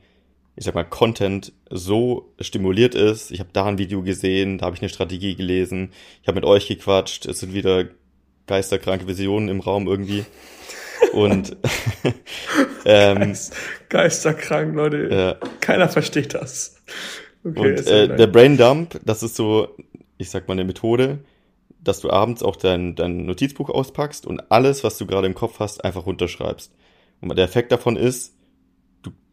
[0.57, 3.31] ich sag mal, Content so stimuliert ist.
[3.31, 6.45] Ich habe da ein Video gesehen, da habe ich eine Strategie gelesen, ich habe mit
[6.45, 7.87] euch gequatscht, es sind wieder
[8.47, 10.25] geisterkranke Visionen im Raum irgendwie.
[11.13, 11.57] Und
[12.85, 13.35] ähm,
[13.89, 15.09] Geisterkrank, Leute.
[15.11, 15.49] Ja.
[15.61, 16.83] Keiner versteht das.
[17.45, 19.69] Okay, und äh, der Brain Dump, das ist so,
[20.19, 21.19] ich sag mal, eine Methode,
[21.83, 25.59] dass du abends auch dein, dein Notizbuch auspackst und alles, was du gerade im Kopf
[25.59, 26.73] hast, einfach runterschreibst.
[27.21, 28.35] Und der Effekt davon ist,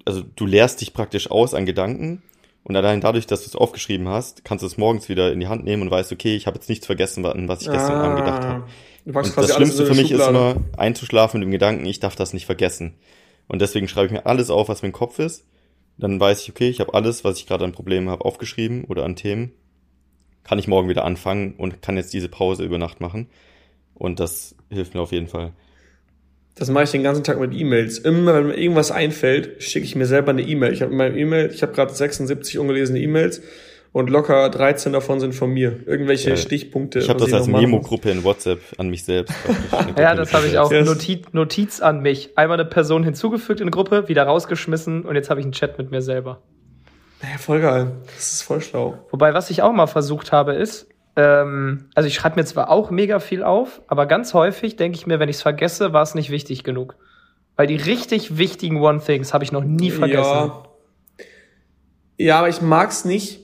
[0.06, 2.22] also du leerst dich praktisch aus an Gedanken
[2.64, 5.48] und allein dadurch, dass du es aufgeschrieben hast, kannst du es morgens wieder in die
[5.48, 8.18] Hand nehmen und weißt, okay, ich habe jetzt nichts vergessen, was ich gestern ah, Abend
[8.20, 8.64] gedacht habe.
[9.06, 10.38] Und das Schlimmste für mich Schublade.
[10.38, 12.94] ist immer, einzuschlafen mit dem Gedanken, ich darf das nicht vergessen.
[13.48, 15.46] Und deswegen schreibe ich mir alles auf, was mir im Kopf ist.
[15.98, 19.04] Dann weiß ich, okay, ich habe alles, was ich gerade an Problemen habe, aufgeschrieben oder
[19.04, 19.52] an Themen.
[20.44, 23.28] Kann ich morgen wieder anfangen und kann jetzt diese Pause über Nacht machen.
[23.96, 25.54] Und das hilft mir auf jeden Fall.
[26.56, 27.98] Das mache ich den ganzen Tag mit E-Mails.
[28.00, 30.74] Immer wenn mir irgendwas einfällt, schicke ich mir selber eine E-Mail.
[30.74, 33.42] Ich habe in meinem E-Mail, ich habe gerade 76 ungelesene E-Mails
[33.94, 35.80] und locker 13 davon sind von mir.
[35.86, 37.00] Irgendwelche ja, Stichpunkte.
[37.00, 39.34] Ich habe das als Memo-Gruppe in WhatsApp an mich selbst.
[39.98, 40.72] ja, das habe ich auch.
[40.72, 42.38] Notiz, Notiz an mich.
[42.38, 45.78] Einmal eine Person hinzugefügt in eine Gruppe, wieder rausgeschmissen und jetzt habe ich einen Chat
[45.78, 46.42] mit mir selber.
[47.22, 47.92] Naja, voll geil.
[48.16, 48.98] Das ist voll schlau.
[49.12, 52.89] Wobei, was ich auch mal versucht habe, ist, ähm, also ich schreibe mir zwar auch
[52.89, 56.15] mega viel auf, aber ganz häufig denke ich mir, wenn ich es vergesse, war es
[56.15, 56.95] nicht wichtig genug.
[57.56, 60.21] Weil die richtig wichtigen One-Things habe ich noch nie vergessen.
[60.24, 60.63] Ja.
[62.17, 63.41] ja, aber ich mag's nicht.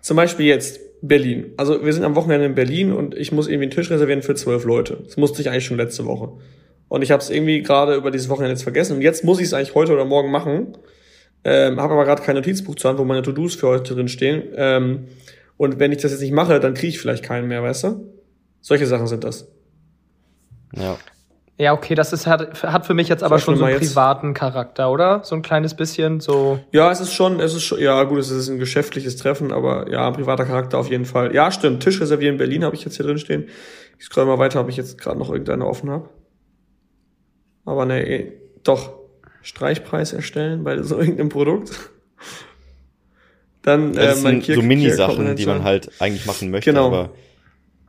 [0.00, 1.52] Zum Beispiel jetzt Berlin.
[1.56, 4.34] Also wir sind am Wochenende in Berlin und ich muss irgendwie einen Tisch reservieren für
[4.34, 4.98] zwölf Leute.
[5.04, 6.32] Das musste ich eigentlich schon letzte Woche.
[6.88, 8.96] Und ich habe es irgendwie gerade über dieses Wochenende jetzt vergessen.
[8.96, 10.76] Und jetzt muss ich es eigentlich heute oder morgen machen.
[11.44, 14.44] Ähm, habe aber gerade kein Notizbuch zu Hand, wo meine To-Dos für heute drin stehen.
[14.54, 15.08] Ähm,
[15.56, 18.12] und wenn ich das jetzt nicht mache, dann kriege ich vielleicht keinen mehr, weißt du?
[18.60, 19.48] Solche Sachen sind das.
[20.74, 20.96] Ja.
[21.58, 24.90] Ja, okay, das ist, hat, hat für mich jetzt aber schon so einen privaten Charakter,
[24.90, 25.22] oder?
[25.22, 26.58] So ein kleines bisschen so.
[26.72, 29.88] Ja, es ist schon, es ist schon, ja gut, es ist ein geschäftliches Treffen, aber
[29.90, 31.34] ja, ein privater Charakter auf jeden Fall.
[31.34, 31.82] Ja, stimmt.
[31.82, 33.48] Tisch reservieren in Berlin habe ich jetzt hier drin stehen.
[33.98, 36.08] Ich scroll mal weiter, ob ich jetzt gerade noch irgendeine offen habe.
[37.64, 38.32] Aber ne, eh,
[38.64, 38.94] doch.
[39.42, 41.78] Streichpreis erstellen bei so irgendeinem Produkt.
[43.62, 46.88] Dann äh, das mein sind so Mini-Sachen, die man halt eigentlich machen möchte, genau.
[46.88, 47.10] aber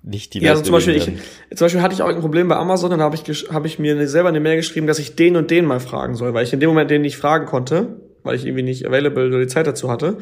[0.03, 2.55] nicht die Ja, also zum Beispiel, ich, zum Beispiel hatte ich auch ein Problem bei
[2.55, 5.49] Amazon, dann habe ich, hab ich mir selber eine Mail geschrieben, dass ich den und
[5.49, 8.45] den mal fragen soll, weil ich in dem Moment den nicht fragen konnte, weil ich
[8.45, 10.17] irgendwie nicht available oder die Zeit dazu hatte.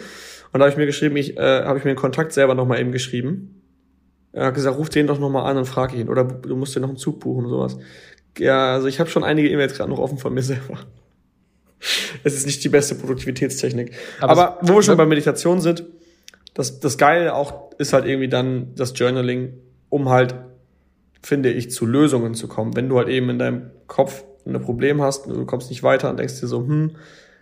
[0.53, 2.79] Und da habe ich mir geschrieben, ich äh, habe ich mir den Kontakt selber nochmal
[2.79, 3.61] eben geschrieben.
[4.33, 6.09] Er hat gesagt, ruf den doch nochmal an und frag ihn.
[6.09, 7.77] Oder du musst dir noch einen Zug buchen und sowas.
[8.37, 10.79] Ja, also ich habe schon einige E-Mails gerade noch offen von mir selber
[12.23, 13.93] es ist nicht die beste Produktivitätstechnik.
[14.19, 15.83] Aber, Aber wo wir schon bei Meditation sind,
[16.53, 19.53] das, das Geile auch ist halt irgendwie dann das Journaling,
[19.89, 20.35] um halt,
[21.21, 22.75] finde ich, zu Lösungen zu kommen.
[22.75, 26.17] Wenn du halt eben in deinem Kopf ein Problem hast, du kommst nicht weiter und
[26.17, 26.95] denkst dir so, hm,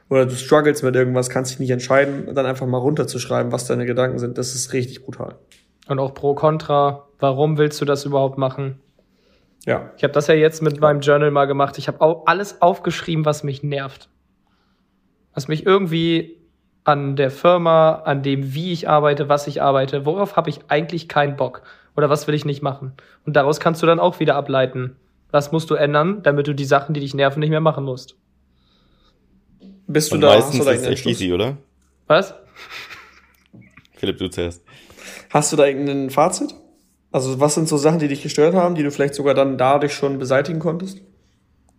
[0.09, 3.85] oder du struggles mit irgendwas, kannst dich nicht entscheiden, dann einfach mal runterzuschreiben, was deine
[3.85, 5.35] Gedanken sind, das ist richtig brutal.
[5.87, 8.79] Und auch pro Contra, warum willst du das überhaupt machen?
[9.65, 9.91] Ja.
[9.97, 11.77] Ich habe das ja jetzt mit meinem Journal mal gemacht.
[11.77, 14.09] Ich habe alles aufgeschrieben, was mich nervt
[15.39, 16.37] was mich irgendwie
[16.83, 21.07] an der Firma, an dem, wie ich arbeite, was ich arbeite, worauf habe ich eigentlich
[21.07, 21.61] keinen Bock
[21.95, 22.91] oder was will ich nicht machen.
[23.25, 24.97] Und daraus kannst du dann auch wieder ableiten,
[25.31, 28.17] was musst du ändern, damit du die Sachen, die dich nerven, nicht mehr machen musst.
[29.87, 30.33] Bist du Und da?
[30.33, 31.55] Meistens hast du da ist echt easy, oder?
[32.07, 32.33] Was?
[33.95, 34.61] Philipp, du zuerst.
[35.29, 36.53] Hast du da irgendein Fazit?
[37.13, 39.93] Also was sind so Sachen, die dich gestört haben, die du vielleicht sogar dann dadurch
[39.93, 40.99] schon beseitigen konntest?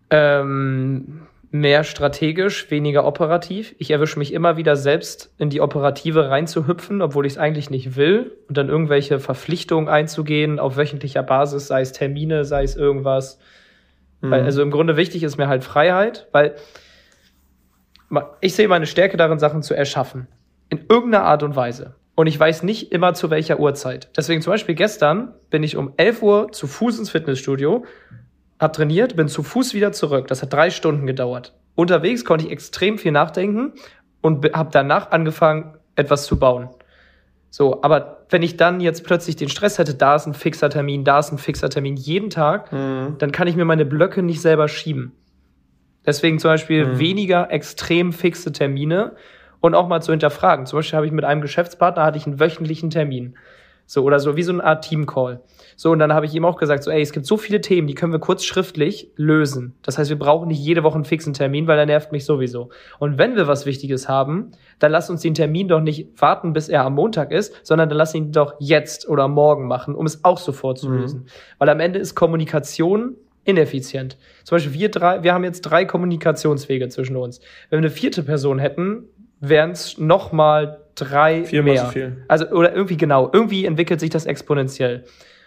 [0.08, 3.74] Ähm, mehr strategisch, weniger operativ.
[3.78, 7.96] Ich erwische mich immer wieder selbst in die Operative reinzuhüpfen, obwohl ich es eigentlich nicht
[7.96, 13.40] will und dann irgendwelche Verpflichtungen einzugehen auf wöchentlicher Basis, sei es Termine, sei es irgendwas.
[14.20, 14.30] Mhm.
[14.30, 16.54] Weil, also im Grunde wichtig ist mir halt Freiheit, weil
[18.40, 20.28] ich sehe meine Stärke darin, Sachen zu erschaffen.
[20.68, 21.94] In irgendeiner Art und Weise.
[22.14, 24.10] Und ich weiß nicht immer zu welcher Uhrzeit.
[24.16, 27.84] Deswegen zum Beispiel gestern bin ich um 11 Uhr zu Fuß ins Fitnessstudio,
[28.60, 30.28] hab trainiert, bin zu Fuß wieder zurück.
[30.28, 31.54] Das hat drei Stunden gedauert.
[31.74, 33.72] Unterwegs konnte ich extrem viel nachdenken
[34.20, 36.68] und habe danach angefangen, etwas zu bauen.
[37.48, 41.04] So, aber wenn ich dann jetzt plötzlich den Stress hätte, da ist ein fixer Termin,
[41.04, 43.16] da ist ein fixer Termin jeden Tag, mhm.
[43.18, 45.12] dann kann ich mir meine Blöcke nicht selber schieben.
[46.06, 46.98] Deswegen zum Beispiel mhm.
[46.98, 49.16] weniger extrem fixe Termine
[49.60, 50.66] und auch mal zu hinterfragen.
[50.66, 53.36] Zum Beispiel habe ich mit einem Geschäftspartner hatte ich einen wöchentlichen Termin.
[53.92, 55.40] So, oder so, wie so eine Art Team-Call.
[55.74, 57.88] So, und dann habe ich ihm auch gesagt, so, ey, es gibt so viele Themen,
[57.88, 59.74] die können wir kurz schriftlich lösen.
[59.82, 62.68] Das heißt, wir brauchen nicht jede Woche einen fixen Termin, weil der nervt mich sowieso.
[63.00, 66.68] Und wenn wir was Wichtiges haben, dann lass uns den Termin doch nicht warten, bis
[66.68, 70.24] er am Montag ist, sondern dann lass ihn doch jetzt oder morgen machen, um es
[70.24, 70.98] auch sofort zu mhm.
[71.00, 71.26] lösen.
[71.58, 74.18] Weil am Ende ist Kommunikation ineffizient.
[74.44, 77.40] Zum Beispiel wir drei, wir haben jetzt drei Kommunikationswege zwischen uns.
[77.70, 79.08] Wenn wir eine vierte Person hätten,
[79.40, 81.84] wären es noch mal drei Viermal mehr.
[81.86, 82.24] So viel.
[82.28, 85.04] Also oder irgendwie genau, irgendwie entwickelt sich das exponentiell.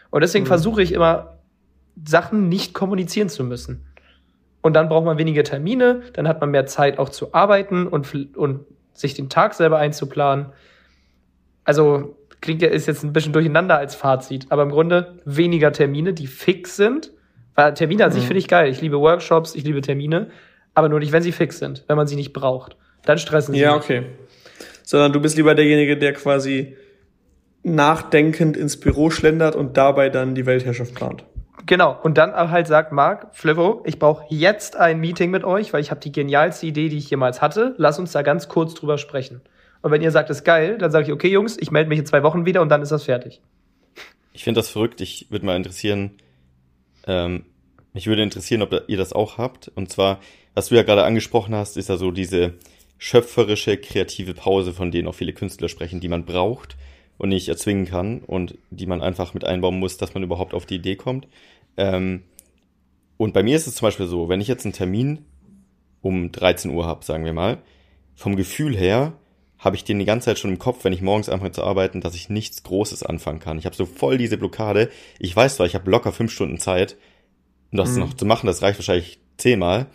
[0.09, 0.49] Und deswegen mhm.
[0.49, 1.37] versuche ich immer
[2.05, 3.85] Sachen nicht kommunizieren zu müssen.
[4.61, 8.37] Und dann braucht man weniger Termine, dann hat man mehr Zeit auch zu arbeiten und
[8.37, 10.47] und sich den Tag selber einzuplanen.
[11.65, 16.13] Also klingt ja ist jetzt ein bisschen durcheinander als Fazit, aber im Grunde weniger Termine,
[16.13, 17.11] die fix sind
[17.55, 18.15] weil Termine an mhm.
[18.15, 18.69] sich finde ich geil.
[18.69, 20.29] Ich liebe Workshops, ich liebe Termine,
[20.73, 22.75] aber nur nicht, wenn sie fix sind, wenn man sie nicht braucht.
[23.05, 23.59] Dann stressen sie.
[23.59, 24.03] Ja, okay.
[24.83, 26.75] Sondern du bist lieber derjenige, der quasi
[27.63, 31.23] nachdenkend ins Büro schlendert und dabei dann die Weltherrschaft plant.
[31.65, 31.97] Genau.
[32.03, 35.91] Und dann halt sagt, Marc, Flivo, ich brauche jetzt ein Meeting mit euch, weil ich
[35.91, 37.73] habe die genialste Idee, die ich jemals hatte.
[37.77, 39.41] Lass uns da ganz kurz drüber sprechen.
[39.81, 41.99] Und wenn ihr sagt, es ist geil, dann sage ich, okay, Jungs, ich melde mich
[41.99, 43.41] in zwei Wochen wieder und dann ist das fertig.
[44.33, 44.99] Ich finde das verrückt.
[44.99, 46.11] Ich würde mal interessieren,
[47.05, 47.45] ähm,
[47.93, 49.71] mich würde interessieren, ob ihr das auch habt.
[49.75, 50.19] Und zwar,
[50.55, 52.53] was du ja gerade angesprochen hast, ist ja so diese
[53.03, 56.77] schöpferische, kreative Pause, von denen auch viele Künstler sprechen, die man braucht
[57.17, 60.65] und nicht erzwingen kann und die man einfach mit einbauen muss, dass man überhaupt auf
[60.65, 61.27] die Idee kommt.
[61.75, 62.23] Ähm,
[63.17, 65.25] und bei mir ist es zum Beispiel so, wenn ich jetzt einen Termin
[66.01, 67.61] um 13 Uhr habe, sagen wir mal,
[68.15, 69.11] vom Gefühl her
[69.59, 71.99] habe ich den die ganze Zeit schon im Kopf, wenn ich morgens anfange zu arbeiten,
[71.99, 73.57] dass ich nichts Großes anfangen kann.
[73.57, 74.89] Ich habe so voll diese Blockade.
[75.19, 76.95] Ich weiß zwar, ich habe locker fünf Stunden Zeit,
[77.73, 77.99] um das mhm.
[77.99, 78.47] noch zu machen.
[78.47, 79.87] Das reicht wahrscheinlich zehnmal.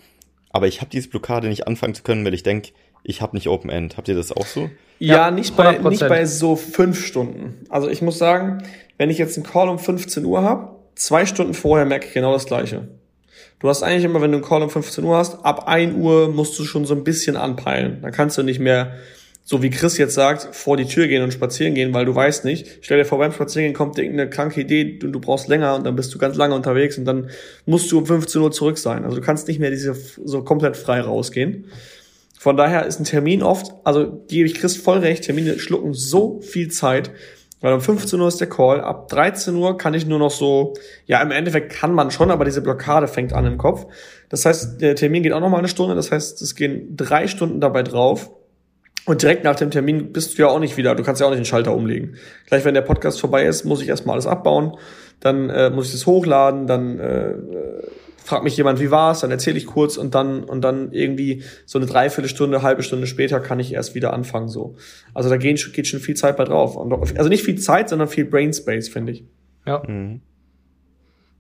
[0.51, 3.49] Aber ich habe diese Blockade nicht anfangen zu können, weil ich denke, ich habe nicht
[3.49, 3.97] Open End.
[3.97, 4.71] Habt ihr das auch so?
[4.99, 7.65] Ja, ja nicht, bei, nicht bei so fünf Stunden.
[7.69, 8.63] Also ich muss sagen,
[8.97, 12.33] wenn ich jetzt einen Call um 15 Uhr habe, zwei Stunden vorher merke ich genau
[12.33, 12.89] das Gleiche.
[13.61, 16.29] Du hast eigentlich immer, wenn du einen Call um 15 Uhr hast, ab 1 Uhr
[16.29, 17.99] musst du schon so ein bisschen anpeilen.
[18.03, 18.97] Dann kannst du nicht mehr
[19.49, 22.45] so wie Chris jetzt sagt, vor die Tür gehen und spazieren gehen, weil du weißt
[22.45, 25.75] nicht, stell dir vor, beim Spazierengehen kommt dir irgendeine kranke Idee und du brauchst länger
[25.75, 27.31] und dann bist du ganz lange unterwegs und dann
[27.65, 29.05] musst du um 15 Uhr zurück sein.
[29.05, 31.65] Also du kannst nicht mehr diese so komplett frei rausgehen.
[32.39, 36.41] Von daher ist ein Termin oft, also gebe ich Chris voll recht, Termine schlucken so
[36.41, 37.11] viel Zeit,
[37.61, 40.75] weil um 15 Uhr ist der Call, ab 13 Uhr kann ich nur noch so,
[41.07, 43.87] ja, im Endeffekt kann man schon, aber diese Blockade fängt an im Kopf.
[44.29, 47.27] Das heißt, der Termin geht auch noch mal eine Stunde, das heißt, es gehen drei
[47.27, 48.31] Stunden dabei drauf
[49.05, 51.31] und direkt nach dem Termin bist du ja auch nicht wieder, du kannst ja auch
[51.31, 52.19] nicht den Schalter umlegen.
[52.47, 54.77] Gleich wenn der Podcast vorbei ist, muss ich erstmal alles abbauen,
[55.19, 57.35] dann äh, muss ich das hochladen, dann äh,
[58.29, 61.79] fragt mich jemand, wie war's, dann erzähle ich kurz und dann und dann irgendwie so
[61.79, 64.77] eine Dreiviertelstunde, halbe Stunde später kann ich erst wieder anfangen so.
[65.15, 66.77] Also da geht, geht schon viel Zeit bei drauf.
[66.77, 69.25] Und, also nicht viel Zeit, sondern viel Brain Space, finde ich.
[69.67, 69.83] Ja.
[69.87, 70.21] Mhm.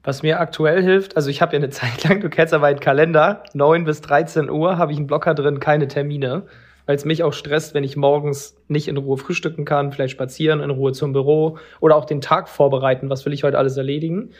[0.03, 2.81] Was mir aktuell hilft, also ich habe ja eine Zeit lang, du kennst aber einen
[2.81, 6.45] Kalender, 9 bis 13 Uhr habe ich einen Blocker drin, keine Termine
[6.89, 10.61] weil es mich auch stresst, wenn ich morgens nicht in Ruhe frühstücken kann, vielleicht spazieren,
[10.61, 14.31] in Ruhe zum Büro oder auch den Tag vorbereiten, was will ich heute alles erledigen.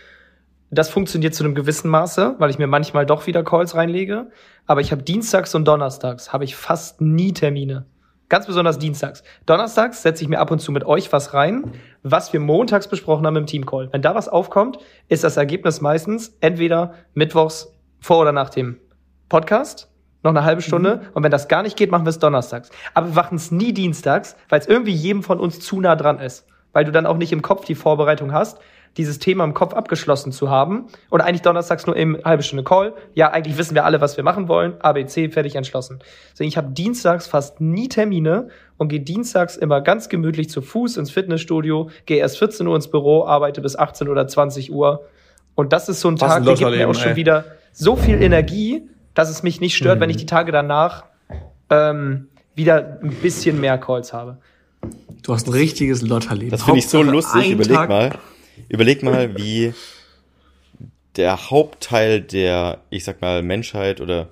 [0.71, 4.31] Das funktioniert zu einem gewissen Maße, weil ich mir manchmal doch wieder Calls reinlege.
[4.67, 7.87] Aber ich habe Dienstags und Donnerstags habe ich fast nie Termine.
[8.29, 9.23] Ganz besonders Dienstags.
[9.47, 13.27] Donnerstags setze ich mir ab und zu mit euch was rein, was wir montags besprochen
[13.27, 13.89] haben im Teamcall.
[13.91, 14.79] Wenn da was aufkommt,
[15.09, 18.77] ist das Ergebnis meistens entweder mittwochs vor oder nach dem
[19.31, 19.91] Podcast
[20.23, 20.97] noch eine halbe Stunde.
[20.97, 21.09] Mhm.
[21.15, 22.71] Und wenn das gar nicht geht, machen wir es donnerstags.
[22.93, 26.19] Aber wir machen es nie dienstags, weil es irgendwie jedem von uns zu nah dran
[26.19, 26.47] ist.
[26.75, 28.59] Weil du dann auch nicht im Kopf die Vorbereitung hast,
[28.97, 30.87] dieses Thema im Kopf abgeschlossen zu haben.
[31.11, 32.95] Und eigentlich donnerstags nur eben halbe Stunde Call.
[33.15, 34.75] Ja, eigentlich wissen wir alle, was wir machen wollen.
[34.81, 36.01] ABC, fertig entschlossen.
[36.33, 40.97] Deswegen, ich habe dienstags fast nie Termine und gehe dienstags immer ganz gemütlich zu Fuß
[40.97, 45.05] ins Fitnessstudio, gehe erst 14 Uhr ins Büro, arbeite bis 18 oder 20 Uhr.
[45.55, 47.17] Und das ist so ein was Tag, der gibt mir auch schon ey.
[47.17, 50.03] wieder so viel Energie, dass es mich nicht stört, Mhm.
[50.03, 51.05] wenn ich die Tage danach
[51.71, 54.39] ähm, wieder ein bisschen mehr Calls habe.
[55.23, 56.51] Du hast ein richtiges Lotterleben.
[56.51, 57.47] Das finde ich so lustig.
[57.47, 58.11] ein Überleg Tag- mal,
[58.69, 59.73] überleg mal, wie
[61.17, 64.31] der Hauptteil der, ich sag mal, Menschheit oder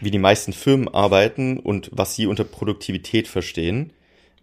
[0.00, 3.92] wie die meisten Firmen arbeiten und was sie unter Produktivität verstehen.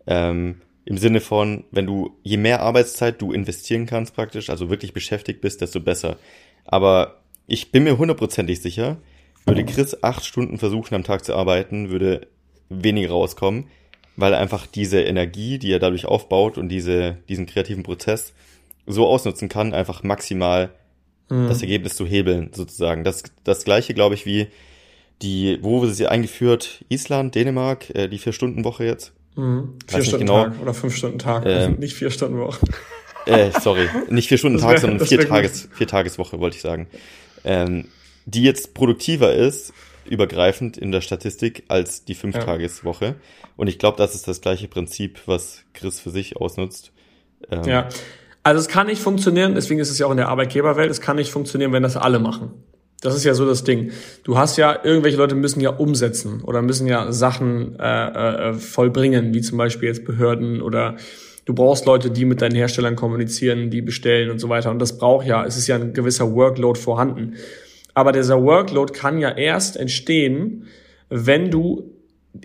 [0.05, 4.93] Ähm, Im Sinne von, wenn du, je mehr Arbeitszeit du investieren kannst praktisch, also wirklich
[4.93, 6.17] beschäftigt bist, desto besser.
[6.65, 8.97] Aber ich bin mir hundertprozentig sicher,
[9.45, 12.27] würde Chris acht Stunden versuchen am Tag zu arbeiten, würde
[12.69, 13.67] weniger rauskommen,
[14.15, 18.33] weil einfach diese Energie, die er dadurch aufbaut und diese, diesen kreativen Prozess
[18.85, 20.71] so ausnutzen kann, einfach maximal
[21.27, 23.03] das Ergebnis zu hebeln, sozusagen.
[23.03, 24.47] Das, das gleiche, glaube ich, wie
[25.23, 26.85] die, wo wurde sie eingeführt?
[26.89, 29.13] Island, Dänemark, äh, die Vier-Stunden-Woche jetzt?
[29.35, 29.79] Mhm.
[29.87, 30.43] Vier Stunden genau.
[30.45, 31.43] Tag oder fünf Stunden Tag.
[31.45, 32.59] Ähm, nicht vier Stunden Woche.
[33.27, 35.29] Äh, sorry, nicht vier Stunden Tag, sondern vier gut.
[35.29, 36.85] Tages, vier Tageswoche, wollte ich sagen.
[37.43, 37.85] Ähm,
[38.27, 39.73] die jetzt produktiver ist,
[40.07, 43.15] übergreifend in der Statistik, als die Fünftageswoche.
[43.57, 46.91] Und ich glaube, das ist das gleiche Prinzip, was Chris für sich ausnutzt.
[47.49, 47.89] Ähm, Ja.
[48.45, 51.15] Also es kann nicht funktionieren, deswegen ist es ja auch in der Arbeitgeberwelt, es kann
[51.15, 52.51] nicht funktionieren, wenn das alle machen.
[53.01, 53.89] Das ist ja so das Ding.
[54.23, 59.33] Du hast ja, irgendwelche Leute müssen ja umsetzen oder müssen ja Sachen äh, äh, vollbringen,
[59.33, 60.95] wie zum Beispiel jetzt Behörden oder
[61.45, 64.69] du brauchst Leute, die mit deinen Herstellern kommunizieren, die bestellen und so weiter.
[64.69, 67.37] Und das braucht ja, es ist ja ein gewisser Workload vorhanden.
[67.95, 70.67] Aber dieser Workload kann ja erst entstehen,
[71.09, 71.94] wenn du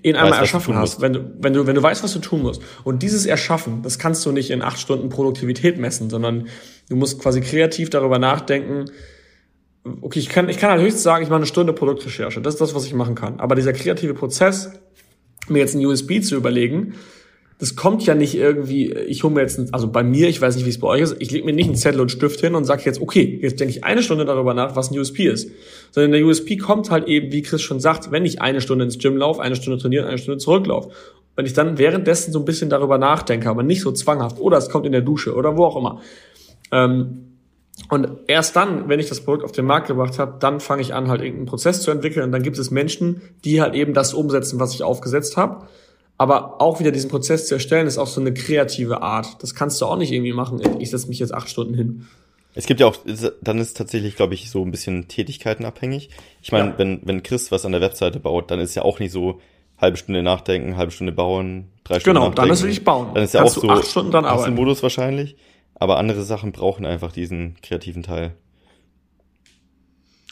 [0.03, 2.43] ihn einmal du erschaffen hast, wenn du, wenn du, wenn du weißt, was du tun
[2.43, 2.63] musst.
[2.85, 6.49] Und dieses Erschaffen, das kannst du nicht in acht Stunden Produktivität messen, sondern
[6.89, 8.87] du musst quasi kreativ darüber nachdenken,
[10.01, 12.41] okay, ich kann, ich kann halt höchstens sagen, ich mache eine Stunde Produktrecherche.
[12.41, 13.41] Das ist das, was ich machen kann.
[13.41, 14.71] Aber dieser kreative Prozess,
[15.49, 16.95] mir jetzt ein USB zu überlegen,
[17.61, 20.57] das kommt ja nicht irgendwie, ich hole mir jetzt, ein, also bei mir, ich weiß
[20.57, 22.55] nicht, wie es bei euch ist, ich lege mir nicht einen Zettel und Stift hin
[22.55, 25.51] und sage jetzt, okay, jetzt denke ich eine Stunde darüber nach, was ein USP ist.
[25.91, 28.99] Sondern der USP kommt halt eben, wie Chris schon sagt, wenn ich eine Stunde ins
[28.99, 30.91] Gym laufe, eine Stunde trainiere, eine Stunde zurücklaufe.
[31.37, 34.71] Wenn ich dann währenddessen so ein bisschen darüber nachdenke, aber nicht so zwanghaft, oder es
[34.71, 36.01] kommt in der Dusche oder wo auch immer.
[36.73, 37.27] Ähm,
[37.91, 40.95] und erst dann, wenn ich das Produkt auf den Markt gebracht habe, dann fange ich
[40.95, 42.25] an, halt irgendeinen Prozess zu entwickeln.
[42.25, 45.67] Und dann gibt es Menschen, die halt eben das umsetzen, was ich aufgesetzt habe.
[46.21, 49.43] Aber auch wieder diesen Prozess zu erstellen, ist auch so eine kreative Art.
[49.43, 50.61] Das kannst du auch nicht irgendwie machen.
[50.79, 52.07] Ich setze mich jetzt acht Stunden hin.
[52.55, 52.97] Es gibt ja auch,
[53.41, 56.11] dann ist tatsächlich, glaube ich, so ein bisschen tätigkeitenabhängig.
[56.43, 56.79] Ich meine, Ja.
[56.79, 59.41] wenn, wenn Chris was an der Webseite baut, dann ist ja auch nicht so
[59.79, 62.49] halbe Stunde nachdenken, halbe Stunde bauen, drei Stunden Genau, nachdenken.
[62.49, 63.15] dann ist wirklich bauen.
[63.15, 64.55] Dann ist ja Kannst auch so acht Stunden dran arbeiten.
[64.55, 65.37] Modus wahrscheinlich.
[65.77, 68.35] Aber andere Sachen brauchen einfach diesen kreativen Teil.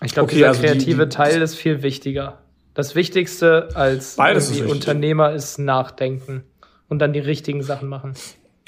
[0.04, 2.40] Ich glaube, Okay, dieser also die- kreative die- Teil ist viel wichtiger.
[2.78, 4.60] Das Wichtigste als Beides ist.
[4.62, 6.44] Unternehmer ist nachdenken
[6.88, 8.12] und dann die richtigen Sachen machen.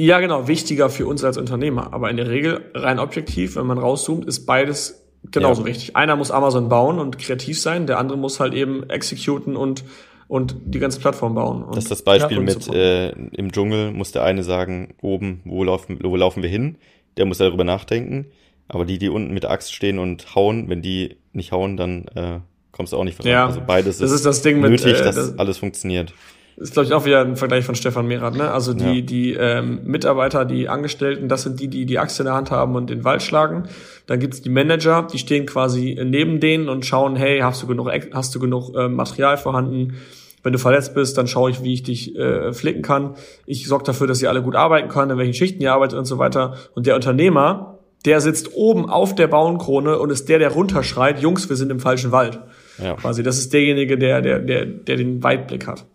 [0.00, 1.92] Ja, genau, wichtiger für uns als Unternehmer.
[1.92, 5.68] Aber in der Regel, rein objektiv, wenn man rauszoomt, ist beides genauso Ja.
[5.68, 5.94] wichtig.
[5.94, 9.84] Einer muss Amazon bauen und kreativ sein, der andere muss halt eben executen und,
[10.26, 11.62] und die ganze Plattform bauen.
[11.62, 15.62] Und Das ist das Beispiel mit äh, im Dschungel muss der eine sagen, oben, wo
[15.62, 16.78] laufen, wo laufen wir hin?
[17.16, 18.26] Der muss darüber nachdenken.
[18.66, 22.08] Aber die, die unten mit der Axt stehen und hauen, wenn die nicht hauen, dann
[22.16, 22.40] äh,
[22.80, 23.30] kommst du auch nicht voran.
[23.30, 26.14] Ja, also beides das ist das Ding mit, nötig, äh, dass das- alles funktioniert.
[26.56, 28.50] ist, glaube ich, auch wieder ein Vergleich von Stefan Merath, ne?
[28.50, 29.00] Also die, Ja.
[29.02, 32.74] die ähm, Mitarbeiter, die Angestellten, das sind die, die die Axt in der Hand haben
[32.74, 33.64] und den Wald schlagen.
[34.06, 37.90] Dann gibt's die Manager, die stehen quasi neben denen und schauen, hey, hast du genug,
[38.14, 39.94] hast du genug äh, Material vorhanden?
[40.42, 43.14] Wenn du verletzt bist, dann schaue ich, wie ich dich äh, flicken kann.
[43.44, 46.06] Ich sorge dafür, dass ihr alle gut arbeiten können, in welchen Schichten ihr arbeitet und
[46.06, 46.54] so weiter.
[46.74, 51.48] Und der Unternehmer, der sitzt oben auf der Baumkrone und ist der, der runterschreit, Jungs,
[51.50, 52.38] wir sind im falschen Wald.
[52.78, 52.94] Ja.
[52.94, 55.86] Quasi, das ist derjenige, der, der, der, der den Weitblick hat.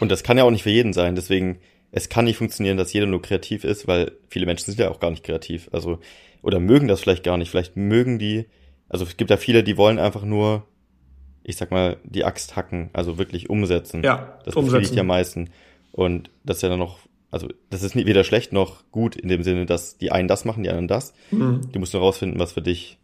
[0.00, 1.14] Und das kann ja auch nicht für jeden sein.
[1.14, 1.58] Deswegen,
[1.92, 5.00] es kann nicht funktionieren, dass jeder nur kreativ ist, weil viele Menschen sind ja auch
[5.00, 5.68] gar nicht kreativ.
[5.72, 5.98] Also,
[6.42, 7.50] oder mögen das vielleicht gar nicht.
[7.50, 8.46] Vielleicht mögen die,
[8.88, 10.64] also es gibt ja viele, die wollen einfach nur,
[11.42, 14.02] ich sag mal, die Axt hacken, also wirklich umsetzen.
[14.02, 14.94] Ja, das umsetzen.
[14.94, 15.50] ja am meisten.
[15.92, 16.98] Und das ist ja dann noch,
[17.30, 20.62] also das ist weder schlecht noch gut in dem Sinne, dass die einen das machen,
[20.62, 21.14] die anderen das.
[21.72, 22.98] Du musst nur rausfinden, was für dich.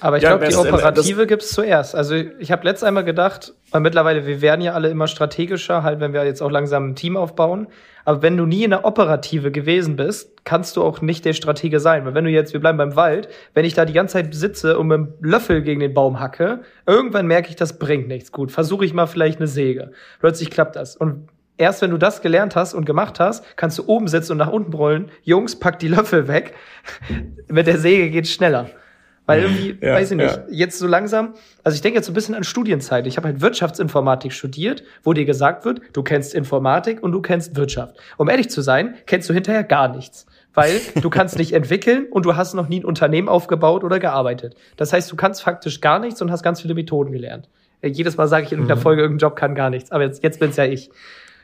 [0.00, 1.94] Aber ich Ja, glaube, die Operative gibt's zuerst.
[1.94, 6.00] Also ich habe letzt einmal gedacht, weil mittlerweile, wir werden ja alle immer strategischer, halt
[6.00, 7.68] wenn wir jetzt auch langsam ein Team aufbauen.
[8.04, 11.80] Aber wenn du nie in der Operative gewesen bist, kannst du auch nicht der Stratege
[11.80, 12.04] sein.
[12.04, 14.78] Weil wenn du jetzt, wir bleiben beim Wald, wenn ich da die ganze Zeit sitze
[14.78, 18.52] und mit dem Löffel gegen den Baum hacke, irgendwann merke ich, das bringt nichts gut.
[18.52, 19.92] Versuche ich mal vielleicht eine Säge.
[20.20, 20.96] Plötzlich klappt das.
[20.96, 24.38] Und erst wenn du das gelernt hast und gemacht hast, kannst du oben sitzen und
[24.38, 26.54] nach unten brüllen, Jungs, pack die Löffel weg.
[27.48, 28.68] mit der Säge geht's schneller.
[29.26, 30.44] Weil irgendwie, Ja, weiß ich nicht, ja.
[30.50, 33.06] jetzt so langsam, also ich denke jetzt so ein bisschen an Studienzeit.
[33.06, 37.56] Ich habe halt Wirtschaftsinformatik studiert, wo dir gesagt wird, du kennst Informatik und du kennst
[37.56, 37.96] Wirtschaft.
[38.18, 40.26] Um ehrlich zu sein, kennst du hinterher gar nichts.
[40.52, 44.54] Weil du kannst nicht entwickeln und du hast noch nie ein Unternehmen aufgebaut oder gearbeitet.
[44.76, 47.48] Das heißt, du kannst faktisch gar nichts und hast ganz viele Methoden gelernt.
[47.82, 48.82] Jedes Mal sage ich in irgendeiner mhm.
[48.82, 49.90] Folge, irgendein Job kann gar nichts.
[49.90, 50.90] Aber jetzt, jetzt bin's ja ich.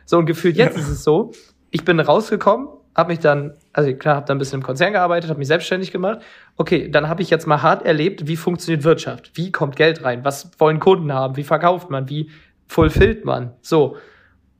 [0.04, 0.82] So, und gefühlt jetzt ja.
[0.82, 1.32] ist es so,
[1.70, 2.68] ich bin rausgekommen,
[3.00, 5.90] habe mich dann, also klar, habe dann ein bisschen im Konzern gearbeitet, habe mich selbstständig
[5.90, 6.20] gemacht.
[6.56, 9.32] Okay, dann habe ich jetzt mal hart erlebt, wie funktioniert Wirtschaft?
[9.34, 10.24] Wie kommt Geld rein?
[10.24, 11.36] Was wollen Kunden haben?
[11.36, 12.08] Wie verkauft man?
[12.08, 12.30] Wie
[12.68, 13.54] fulfillt man?
[13.62, 13.96] So.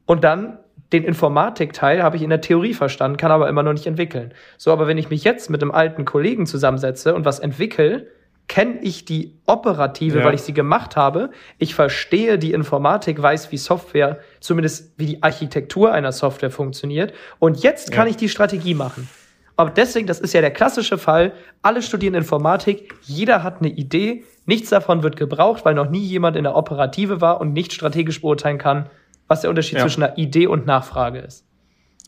[0.07, 0.59] Und dann
[0.93, 4.35] den Informatikteil habe ich in der Theorie verstanden, kann aber immer noch nicht entwickeln.
[4.57, 8.09] So, aber wenn ich mich jetzt mit einem alten Kollegen zusammensetze und was entwickle,
[8.51, 10.25] kenne ich die operative, ja.
[10.25, 11.31] weil ich sie gemacht habe.
[11.59, 17.15] Ich verstehe die Informatik, weiß, wie Software, zumindest wie die Architektur einer Software funktioniert.
[17.39, 18.11] Und jetzt kann ja.
[18.11, 19.09] ich die Strategie machen.
[19.55, 21.33] Aber deswegen, das ist ja der klassische Fall.
[21.63, 26.37] Alle studieren Informatik, jeder hat eine Idee, nichts davon wird gebraucht, weil noch nie jemand
[26.37, 28.91] in der Operative war und nicht strategisch beurteilen kann,
[29.29, 29.85] was der Unterschied ja.
[29.85, 31.45] zwischen einer Idee und Nachfrage ist.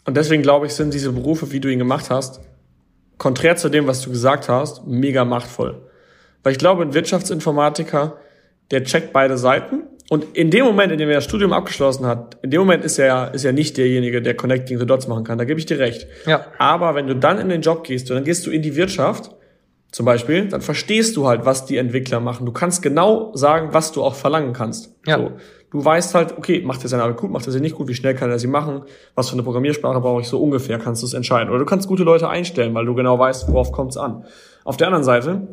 [0.06, 2.40] Und deswegen glaube ich, sind diese Berufe, wie du ihn gemacht hast,
[3.16, 5.80] konträr zu dem, was du gesagt hast, mega machtvoll.
[6.42, 8.16] Weil ich glaube, ein Wirtschaftsinformatiker,
[8.70, 9.82] der checkt beide Seiten.
[10.08, 12.98] Und in dem Moment, in dem er das Studium abgeschlossen hat, in dem Moment ist
[12.98, 15.38] er, ist er nicht derjenige, der Connecting the Dots machen kann.
[15.38, 16.06] Da gebe ich dir recht.
[16.26, 16.46] Ja.
[16.58, 19.30] Aber wenn du dann in den Job gehst und dann gehst du in die Wirtschaft,
[19.92, 22.46] zum Beispiel, dann verstehst du halt, was die Entwickler machen.
[22.46, 24.94] Du kannst genau sagen, was du auch verlangen kannst.
[25.06, 25.18] Ja.
[25.18, 25.32] So.
[25.70, 27.94] Du weißt halt, okay, macht er seine Arbeit gut, macht er sie nicht gut, wie
[27.94, 28.82] schnell kann er sie machen,
[29.14, 31.48] was für eine Programmiersprache brauche ich, so ungefähr kannst du es entscheiden.
[31.48, 34.24] Oder du kannst gute Leute einstellen, weil du genau weißt, worauf kommt es an.
[34.64, 35.48] Auf der anderen Seite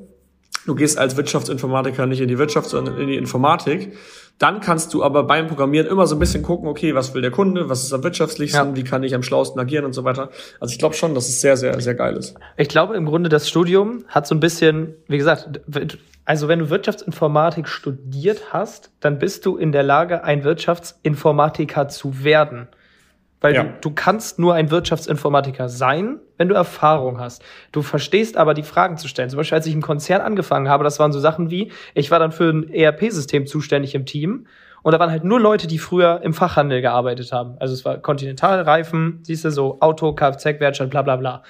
[0.69, 3.97] du gehst als Wirtschaftsinformatiker nicht in die Wirtschaft, sondern in die Informatik.
[4.37, 7.31] Dann kannst du aber beim Programmieren immer so ein bisschen gucken, okay, was will der
[7.31, 8.75] Kunde, was ist am wirtschaftlichsten, ja.
[8.75, 10.29] wie kann ich am schlausten agieren und so weiter.
[10.61, 12.35] Also ich glaube schon, dass es sehr, sehr, sehr geil ist.
[12.55, 15.59] Ich glaube im Grunde, das Studium hat so ein bisschen, wie gesagt,
[16.23, 22.23] also wenn du Wirtschaftsinformatik studiert hast, dann bist du in der Lage, ein Wirtschaftsinformatiker zu
[22.23, 22.69] werden.
[23.41, 23.63] Weil ja.
[23.63, 27.41] du, du kannst nur ein Wirtschaftsinformatiker sein, wenn du Erfahrung hast.
[27.71, 29.29] Du verstehst aber die Fragen zu stellen.
[29.29, 32.19] Zum Beispiel, als ich im Konzern angefangen habe, das waren so Sachen wie, ich war
[32.19, 34.47] dann für ein ERP-System zuständig im Team.
[34.81, 37.55] Und da waren halt nur Leute, die früher im Fachhandel gearbeitet haben.
[37.59, 41.43] Also es war Kontinentalreifen, siehst du, so Auto, Kfz-Werkstatt, bla bla bla.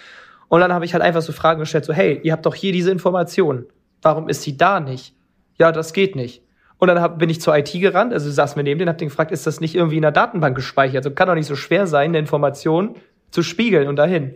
[0.48, 2.72] Und dann habe ich halt einfach so Fragen gestellt, so, hey, ihr habt doch hier
[2.72, 3.66] diese Information.
[4.02, 5.14] Warum ist sie da nicht?
[5.58, 6.42] Ja, das geht nicht.
[6.80, 9.09] Und dann hab, bin ich zur IT gerannt, also saß mir neben den, hab den
[9.09, 11.05] gefragt, ist das nicht irgendwie in der Datenbank gespeichert?
[11.05, 12.95] Also kann doch nicht so schwer sein, eine Information
[13.32, 14.36] zu spiegeln und dahin.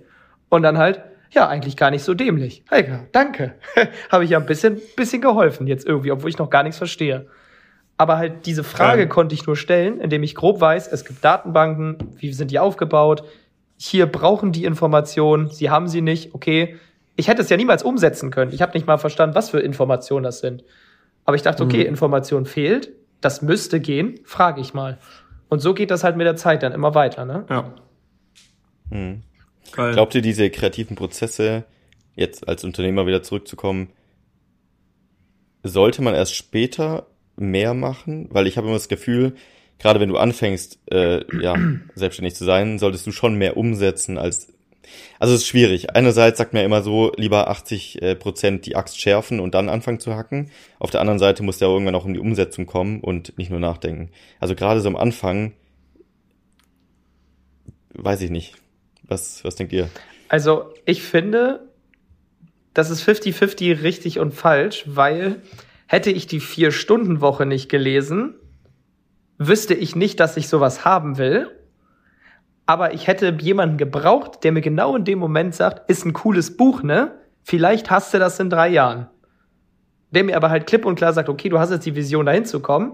[0.50, 2.64] Und dann halt, ja, eigentlich gar nicht so dämlich.
[2.70, 3.56] Heike, danke.
[4.12, 7.28] habe ich ja ein bisschen, bisschen geholfen jetzt irgendwie, obwohl ich noch gar nichts verstehe.
[7.98, 9.10] Aber halt diese Frage ähm.
[9.10, 13.24] konnte ich nur stellen, indem ich grob weiß, es gibt Datenbanken, wie sind die aufgebaut?
[13.78, 16.78] Hier brauchen die Informationen, sie haben sie nicht, okay.
[17.16, 18.52] Ich hätte es ja niemals umsetzen können.
[18.52, 20.64] Ich habe nicht mal verstanden, was für Informationen das sind.
[21.26, 21.90] Aber ich dachte, okay, mhm.
[21.90, 25.00] Information fehlt, das müsste gehen, frage ich mal.
[25.50, 27.46] Und so geht das halt mit der Zeit dann immer weiter, ne?
[27.50, 27.74] Ja.
[28.90, 29.24] Mhm.
[29.72, 29.94] Geil.
[29.94, 31.64] Glaubt ihr, diese kreativen Prozesse,
[32.16, 33.90] jetzt als Unternehmer wieder zurückzukommen,
[35.64, 38.28] sollte man erst später mehr machen?
[38.32, 39.36] Weil ich habe immer das Gefühl,
[39.80, 41.56] gerade wenn du anfängst, äh, ja,
[41.96, 44.53] selbstständig zu sein, solltest du schon mehr umsetzen als
[45.20, 45.96] also es ist schwierig.
[45.96, 49.70] Einerseits sagt man ja immer so, lieber 80 äh, Prozent die Axt schärfen und dann
[49.70, 50.52] anfangen zu hacken.
[50.80, 53.60] Auf der anderen Seite muss ja irgendwann auch um die Umsetzung kommen und nicht nur
[53.60, 54.10] nachdenken.
[54.40, 55.54] Also gerade so am Anfang,
[57.94, 58.56] weiß ich nicht.
[59.04, 59.90] Was, was denkt ihr?
[60.30, 61.68] Also ich finde,
[62.74, 65.42] das ist 50-50 richtig und falsch, weil
[65.88, 68.36] hätte ich die Vier-Stunden-Woche nicht gelesen,
[69.38, 71.52] wüsste ich nicht, dass ich sowas haben will
[72.66, 76.56] aber ich hätte jemanden gebraucht, der mir genau in dem Moment sagt, ist ein cooles
[76.56, 77.12] Buch, ne?
[77.44, 79.08] Vielleicht hast du das in drei Jahren.
[80.12, 82.46] Der mir aber halt klipp und klar sagt, okay, du hast jetzt die Vision, dahin
[82.46, 82.94] zu kommen,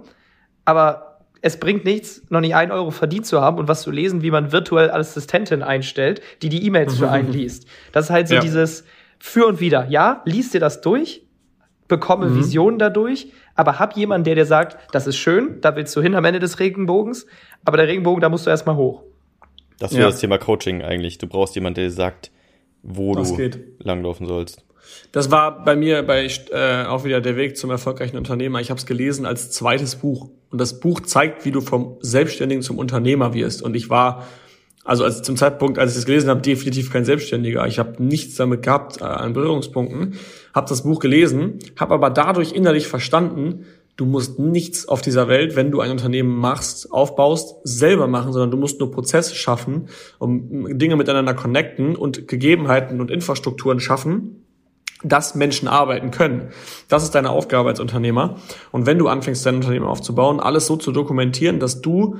[0.65, 4.22] aber es bringt nichts, noch nicht ein Euro verdient zu haben und was zu lesen,
[4.24, 7.67] wie man virtuell Assistentin einstellt, die die E-Mails für einen liest.
[7.91, 8.41] Das ist halt so ja.
[8.41, 8.86] dieses
[9.20, 9.88] Für und Wider.
[9.89, 11.26] Ja, liest dir das durch,
[11.88, 12.38] bekomme mhm.
[12.38, 16.15] Visionen dadurch, aber hab jemanden, der dir sagt, das ist schön, da willst du hin
[16.15, 17.26] am Ende des Regenbogens,
[17.63, 19.03] aber der Regenbogen, da musst du erstmal hoch.
[19.80, 20.07] Das wäre ja.
[20.09, 21.17] das Thema Coaching eigentlich.
[21.17, 22.32] Du brauchst jemanden, der dir sagt,
[22.84, 23.59] wo das du geht.
[23.80, 24.63] langlaufen sollst.
[25.11, 28.59] Das war bei mir bei äh, auch wieder der Weg zum erfolgreichen Unternehmer.
[28.59, 32.63] Ich habe es gelesen als zweites Buch und das Buch zeigt, wie du vom Selbstständigen
[32.63, 33.61] zum Unternehmer wirst.
[33.61, 34.27] Und ich war
[34.84, 37.67] also als zum Zeitpunkt, als ich es gelesen habe, definitiv kein Selbstständiger.
[37.67, 40.15] Ich habe nichts damit gehabt äh, an Berührungspunkten,
[40.55, 43.65] habe das Buch gelesen, habe aber dadurch innerlich verstanden,
[43.99, 48.49] Du musst nichts auf dieser Welt, wenn du ein Unternehmen machst, aufbaust, selber machen, sondern
[48.49, 49.89] du musst nur Prozesse schaffen,
[50.19, 54.45] um Dinge miteinander connecten und Gegebenheiten und Infrastrukturen schaffen,
[55.03, 56.53] dass Menschen arbeiten können.
[56.87, 58.37] Das ist deine Aufgabe als Unternehmer.
[58.71, 62.15] Und wenn du anfängst, dein Unternehmen aufzubauen, alles so zu dokumentieren, dass du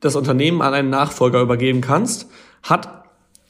[0.00, 2.28] das Unternehmen an einen Nachfolger übergeben kannst,
[2.64, 3.04] hat,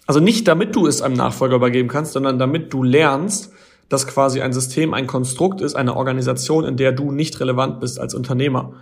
[0.06, 3.54] also nicht damit du es einem Nachfolger übergeben kannst, sondern damit du lernst,
[3.89, 8.01] dass quasi ein System ein Konstrukt ist, eine Organisation, in der du nicht relevant bist
[8.01, 8.72] als Unternehmer.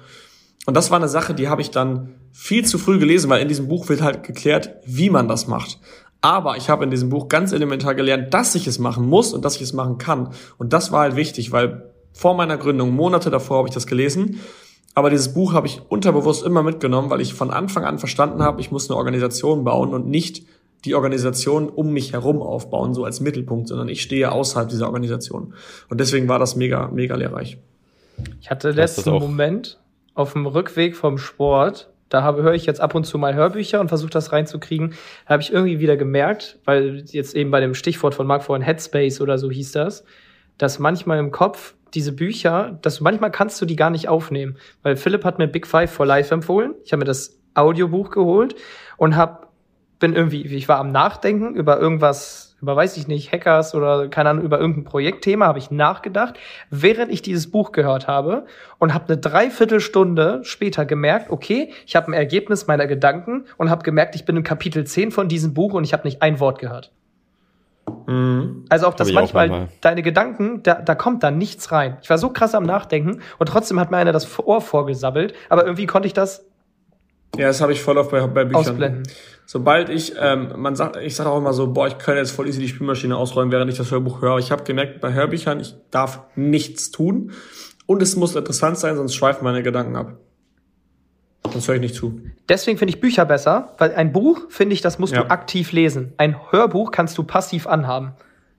[0.66, 3.48] Und das war eine Sache, die habe ich dann viel zu früh gelesen, weil in
[3.48, 5.80] diesem Buch wird halt geklärt, wie man das macht.
[6.20, 9.44] Aber ich habe in diesem Buch ganz elementar gelernt, dass ich es machen muss und
[9.44, 10.30] dass ich es machen kann.
[10.57, 14.40] Und das war halt wichtig, weil vor meiner Gründung, Monate davor habe ich das gelesen.
[14.94, 18.61] Aber dieses Buch habe ich unterbewusst immer mitgenommen, weil ich von Anfang an verstanden habe,
[18.61, 20.46] ich muss eine Organisation bauen und nicht
[20.84, 25.54] die Organisation um mich herum aufbauen, so als Mittelpunkt, sondern ich stehe außerhalb dieser Organisation.
[25.88, 27.58] Und deswegen war das mega, mega lehrreich.
[28.40, 29.78] Ich hatte letzten Moment
[30.14, 33.80] auf dem Rückweg vom Sport, da habe, höre ich jetzt ab und zu mal Hörbücher
[33.80, 34.90] und versuche das reinzukriegen,
[35.26, 38.62] da habe ich irgendwie wieder gemerkt, weil jetzt eben bei dem Stichwort von Mark vorhin
[38.62, 40.04] Headspace oder so hieß das,
[40.58, 44.56] dass manchmal im Kopf diese Bücher, dass du, manchmal kannst du die gar nicht aufnehmen,
[44.82, 46.74] weil Philipp hat mir Big Five for Life empfohlen.
[46.84, 48.54] Ich habe mir das Audiobuch geholt
[48.96, 49.46] und habe
[50.03, 54.30] bin irgendwie, ich war am Nachdenken über irgendwas, über weiß ich nicht, Hackers oder keine
[54.30, 56.34] Ahnung, über irgendein Projektthema, habe ich nachgedacht,
[56.70, 58.44] während ich dieses Buch gehört habe
[58.80, 63.84] und habe eine Dreiviertelstunde später gemerkt, okay, ich habe ein Ergebnis meiner Gedanken und habe
[63.84, 66.59] gemerkt, ich bin im Kapitel 10 von diesem Buch und ich habe nicht ein Wort
[66.59, 66.90] gehört.
[68.09, 68.64] Mhm.
[68.70, 71.98] Also auch, dass manchmal, auch manchmal, deine Gedanken, da, da kommt dann nichts rein.
[72.03, 75.64] Ich war so krass am Nachdenken und trotzdem hat mir einer das Ohr vorgesabbelt, aber
[75.64, 76.44] irgendwie konnte ich das
[77.36, 78.61] ja, das habe ich voll auf bei, bei Büchern.
[78.61, 79.03] Ausblenden.
[79.53, 82.48] Sobald ich, ähm, man sagt, ich sage auch immer so, boah, ich könnte jetzt voll
[82.48, 84.38] easy die Spielmaschine ausräumen, während ich das Hörbuch höre.
[84.38, 87.32] Ich habe gemerkt, bei Hörbüchern, ich darf nichts tun
[87.84, 90.16] und es muss interessant sein, sonst schweifen meine Gedanken ab.
[91.53, 92.18] Das höre ich nicht zu.
[92.48, 95.24] Deswegen finde ich Bücher besser, weil ein Buch, finde ich, das musst ja.
[95.24, 96.14] du aktiv lesen.
[96.16, 98.14] Ein Hörbuch kannst du passiv anhaben.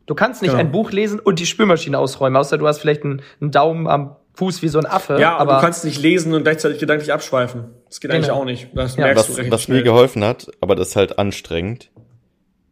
[0.05, 0.61] Du kannst nicht genau.
[0.61, 4.15] ein Buch lesen und die Spülmaschine ausräumen, außer du hast vielleicht einen, einen Daumen am
[4.35, 5.19] Fuß wie so ein Affe.
[5.19, 7.65] Ja, aber du kannst nicht lesen und gleichzeitig gedanklich abschweifen.
[7.87, 8.41] Das geht eigentlich genau.
[8.41, 8.69] auch nicht.
[8.73, 9.05] Das ja.
[9.05, 9.77] merkst was, du Was schnell.
[9.77, 11.91] mir geholfen hat, aber das ist halt anstrengend.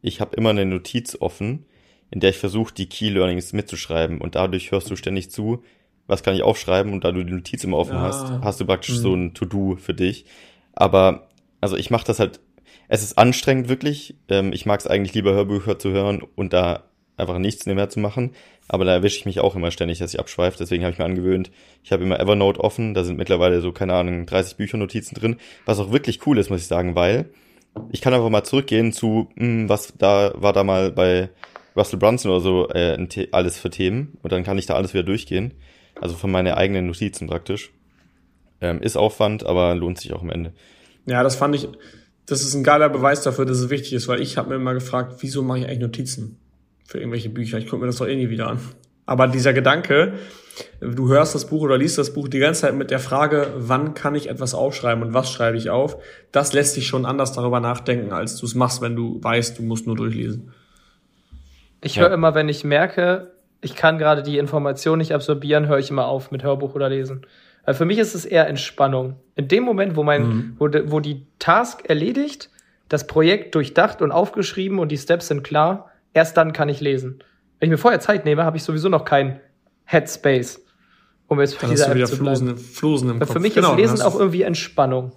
[0.01, 1.66] Ich habe immer eine Notiz offen,
[2.09, 5.64] in der ich versuche, die Key Learnings mitzuschreiben und dadurch hörst du ständig zu,
[6.07, 8.01] was kann ich aufschreiben und da du die Notiz immer offen ja.
[8.01, 9.01] hast, hast du praktisch mhm.
[9.01, 10.26] so ein To-Do für dich.
[10.74, 11.28] Aber
[11.62, 12.39] also ich mache das halt,
[12.88, 14.16] es ist anstrengend wirklich.
[14.28, 16.84] Ähm, ich mag es eigentlich lieber Hörbücher zu hören und da
[17.18, 18.32] einfach nichts mehr zu machen.
[18.68, 20.57] Aber da erwische ich mich auch immer ständig, dass ich abschweife.
[20.57, 21.51] Deswegen habe ich mir angewöhnt,
[21.84, 22.93] ich habe immer Evernote offen.
[22.93, 25.38] Da sind mittlerweile so, keine Ahnung, 30 Büchernotizen drin.
[25.66, 27.30] Was auch wirklich cool ist, muss ich sagen, weil
[27.91, 31.30] ich kann einfach mal zurückgehen zu, mh, hm, was da war da mal bei
[31.76, 34.18] Russell Brunson oder so äh, alles für Themen.
[34.22, 35.53] Und dann kann ich da alles wieder durchgehen.
[35.99, 37.72] Also von meinen eigenen Notizen praktisch.
[38.62, 40.53] Ähm, ist Aufwand, aber lohnt sich auch am Ende.
[41.07, 41.68] Ja, das fand ich,
[42.26, 44.74] das ist ein geiler Beweis dafür, dass es wichtig ist, weil ich habe mir immer
[44.74, 46.38] gefragt, wieso mache ich eigentlich Notizen?
[46.91, 47.57] Für irgendwelche Bücher.
[47.57, 48.59] Ich gucke mir das doch eh nie wieder an.
[49.05, 50.13] Aber dieser Gedanke,
[50.81, 53.93] du hörst das Buch oder liest das Buch die ganze Zeit mit der Frage, wann
[53.93, 55.95] kann ich etwas aufschreiben und was schreibe ich auf,
[56.33, 59.63] das lässt dich schon anders darüber nachdenken, als du es machst, wenn du weißt, du
[59.63, 60.51] musst nur durchlesen.
[61.81, 63.31] Ich höre immer, wenn ich merke,
[63.61, 67.25] ich kann gerade die Information nicht absorbieren, höre ich immer auf mit Hörbuch oder Lesen.
[67.63, 69.15] Weil für mich ist es eher Entspannung.
[69.35, 70.55] In dem Moment, wo mein, mhm.
[70.59, 72.49] wo, wo die Task erledigt,
[72.89, 77.24] das Projekt durchdacht und aufgeschrieben und die Steps sind klar, Erst dann kann ich lesen.
[77.59, 79.39] Wenn ich mir vorher Zeit nehme, habe ich sowieso noch kein
[79.86, 80.62] Headspace,
[81.28, 82.57] um jetzt für diese App zu bleiben.
[82.57, 83.32] Flosen im Kopf.
[83.32, 85.12] Für mich genau, ist Lesen auch irgendwie Entspannung.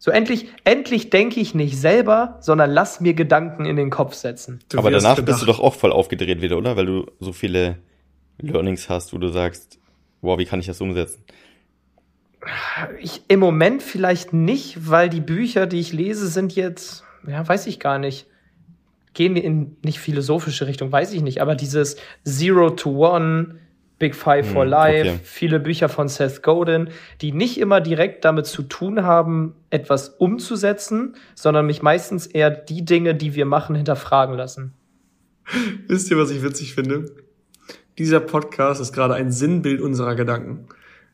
[0.00, 4.60] So endlich, endlich denke ich nicht selber, sondern lass mir Gedanken in den Kopf setzen.
[4.68, 6.76] Du Aber danach bist du doch auch voll aufgedreht wieder, oder?
[6.76, 7.78] Weil du so viele
[8.38, 9.78] Learnings hast, wo du sagst,
[10.20, 11.22] wow, wie kann ich das umsetzen?
[13.00, 17.66] Ich, Im Moment vielleicht nicht, weil die Bücher, die ich lese, sind jetzt, ja, weiß
[17.66, 18.26] ich gar nicht
[19.18, 23.56] gehen wir in nicht philosophische Richtung, weiß ich nicht, aber dieses Zero to One,
[23.98, 25.18] Big Five for hm, Life, okay.
[25.24, 26.90] viele Bücher von Seth Godin,
[27.20, 32.84] die nicht immer direkt damit zu tun haben, etwas umzusetzen, sondern mich meistens eher die
[32.84, 34.74] Dinge, die wir machen, hinterfragen lassen.
[35.88, 37.10] Wisst ihr, was ich witzig finde?
[37.98, 40.68] Dieser Podcast ist gerade ein Sinnbild unserer Gedanken,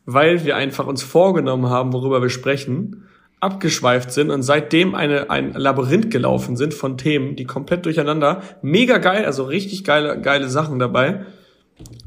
[0.05, 3.09] weil wir einfach uns vorgenommen haben, worüber wir sprechen
[3.45, 8.99] abgeschweift sind und seitdem eine, ein Labyrinth gelaufen sind von Themen, die komplett durcheinander, mega
[8.99, 11.27] geil, also richtig geile, geile Sachen dabei.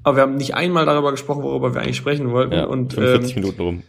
[0.03, 2.53] Aber wir haben nicht einmal darüber gesprochen, worüber wir eigentlich sprechen wollten.
[2.53, 3.83] Ja, und, 45 ähm, Minuten rum.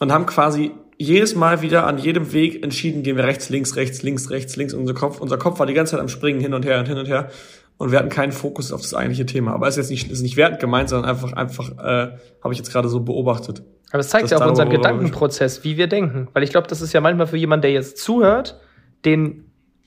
[0.00, 4.02] Und haben quasi jedes Mal wieder an jedem Weg entschieden, gehen wir rechts, links, rechts,
[4.02, 4.74] links, rechts, links.
[4.74, 6.98] Unser Kopf, unser Kopf war die ganze Zeit am Springen hin und her und hin
[6.98, 7.30] und her.
[7.76, 9.52] Und wir hatten keinen Fokus auf das eigentliche Thema.
[9.52, 12.58] Aber es ist jetzt nicht, ist nicht wertend gemeint, sondern einfach, einfach, äh, habe ich
[12.58, 13.62] jetzt gerade so beobachtet.
[13.90, 16.28] Aber es zeigt ja auch unseren Gedankenprozess, wie wir denken.
[16.32, 18.60] Weil ich glaube, das ist ja manchmal für jemanden, der jetzt zuhört,
[19.04, 19.44] den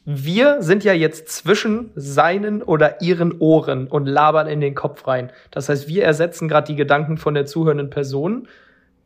[0.10, 5.34] wir sind ja jetzt zwischen seinen oder ihren Ohren und labern in den Kopf rein.
[5.52, 8.48] Das heißt, wir ersetzen gerade die Gedanken von der zuhörenden Person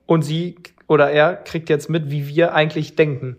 [0.05, 0.57] und sie
[0.87, 3.37] oder er kriegt jetzt mit, wie wir eigentlich denken.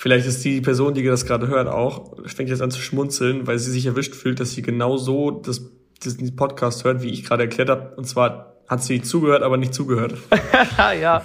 [0.00, 3.58] Vielleicht ist die Person, die das gerade hört, auch, fängt jetzt an zu schmunzeln, weil
[3.58, 5.70] sie sich erwischt fühlt, dass sie genau so das
[6.02, 7.92] diesen Podcast hört, wie ich gerade erklärt habe.
[7.96, 10.14] Und zwar hat sie zugehört, aber nicht zugehört.
[10.98, 11.22] ja.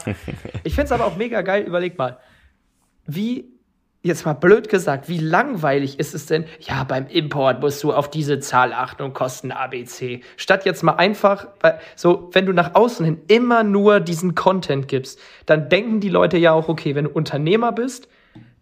[0.66, 1.64] Ich finde es aber auch mega geil.
[1.64, 2.18] Überleg mal,
[3.06, 3.46] wie
[4.02, 6.44] jetzt mal blöd gesagt, wie langweilig ist es denn?
[6.60, 10.20] Ja, beim Import musst du auf diese Zahl achten und Kosten ABC.
[10.36, 11.48] Statt jetzt mal einfach,
[11.96, 16.38] so, wenn du nach außen hin immer nur diesen Content gibst, dann denken die Leute
[16.38, 18.10] ja auch, okay, wenn du Unternehmer bist,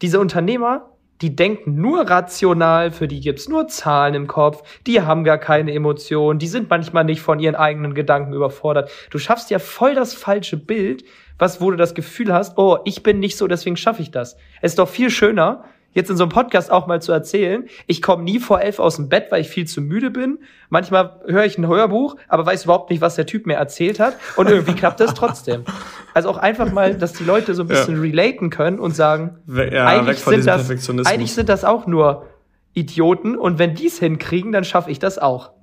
[0.02, 0.90] diese Unternehmer,
[1.22, 5.74] die denken nur rational, für die gibt's nur Zahlen im Kopf, die haben gar keine
[5.74, 8.92] Emotionen, die sind manchmal nicht von ihren eigenen Gedanken überfordert.
[9.10, 11.06] Du schaffst ja voll das falsche Bild,
[11.40, 14.36] was, wo du das Gefühl hast, oh, ich bin nicht so, deswegen schaffe ich das.
[14.62, 15.64] Es ist doch viel schöner,
[15.94, 18.98] jetzt in so einem Podcast auch mal zu erzählen, ich komme nie vor elf aus
[18.98, 20.40] dem Bett, weil ich viel zu müde bin.
[20.70, 24.18] Manchmal höre ich ein Hörbuch, aber weiß überhaupt nicht, was der Typ mir erzählt hat.
[24.36, 25.66] Und irgendwie klappt das trotzdem.
[26.16, 28.02] Also auch einfach mal, dass die Leute so ein bisschen ja.
[28.02, 30.70] relaten können und sagen, ja, eigentlich, sind das,
[31.08, 32.28] eigentlich sind das auch nur
[32.74, 35.54] Idioten und wenn die es hinkriegen, dann schaffe ich das auch.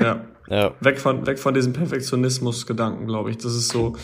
[0.00, 0.24] Ja.
[0.50, 0.74] Ja.
[0.80, 3.38] Weg von, weg von diesem Perfektionismus-Gedanken, glaube ich.
[3.38, 3.94] Das ist so,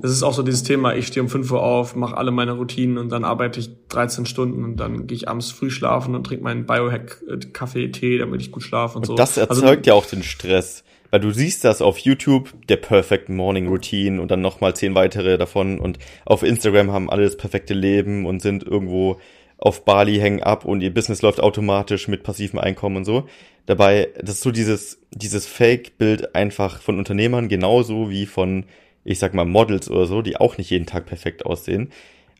[0.00, 2.52] das ist auch so dieses Thema, ich stehe um 5 Uhr auf, mache alle meine
[2.52, 6.24] Routinen und dann arbeite ich 13 Stunden und dann gehe ich abends früh schlafen und
[6.24, 9.14] trinke meinen Biohack-Kaffee, Tee, damit ich gut schlafe und, und so.
[9.16, 10.84] Das erzeugt also, ja auch den Stress.
[11.10, 15.38] Weil du siehst das auf YouTube, der Perfect Morning Routine und dann nochmal zehn weitere
[15.38, 19.20] davon und auf Instagram haben alle das perfekte Leben und sind irgendwo
[19.58, 23.26] auf Bali hängen ab und ihr Business läuft automatisch mit passivem Einkommen und so.
[23.66, 28.64] Dabei, das ist so dieses, dieses Fake-Bild einfach von Unternehmern genauso wie von,
[29.04, 31.90] ich sag mal, Models oder so, die auch nicht jeden Tag perfekt aussehen.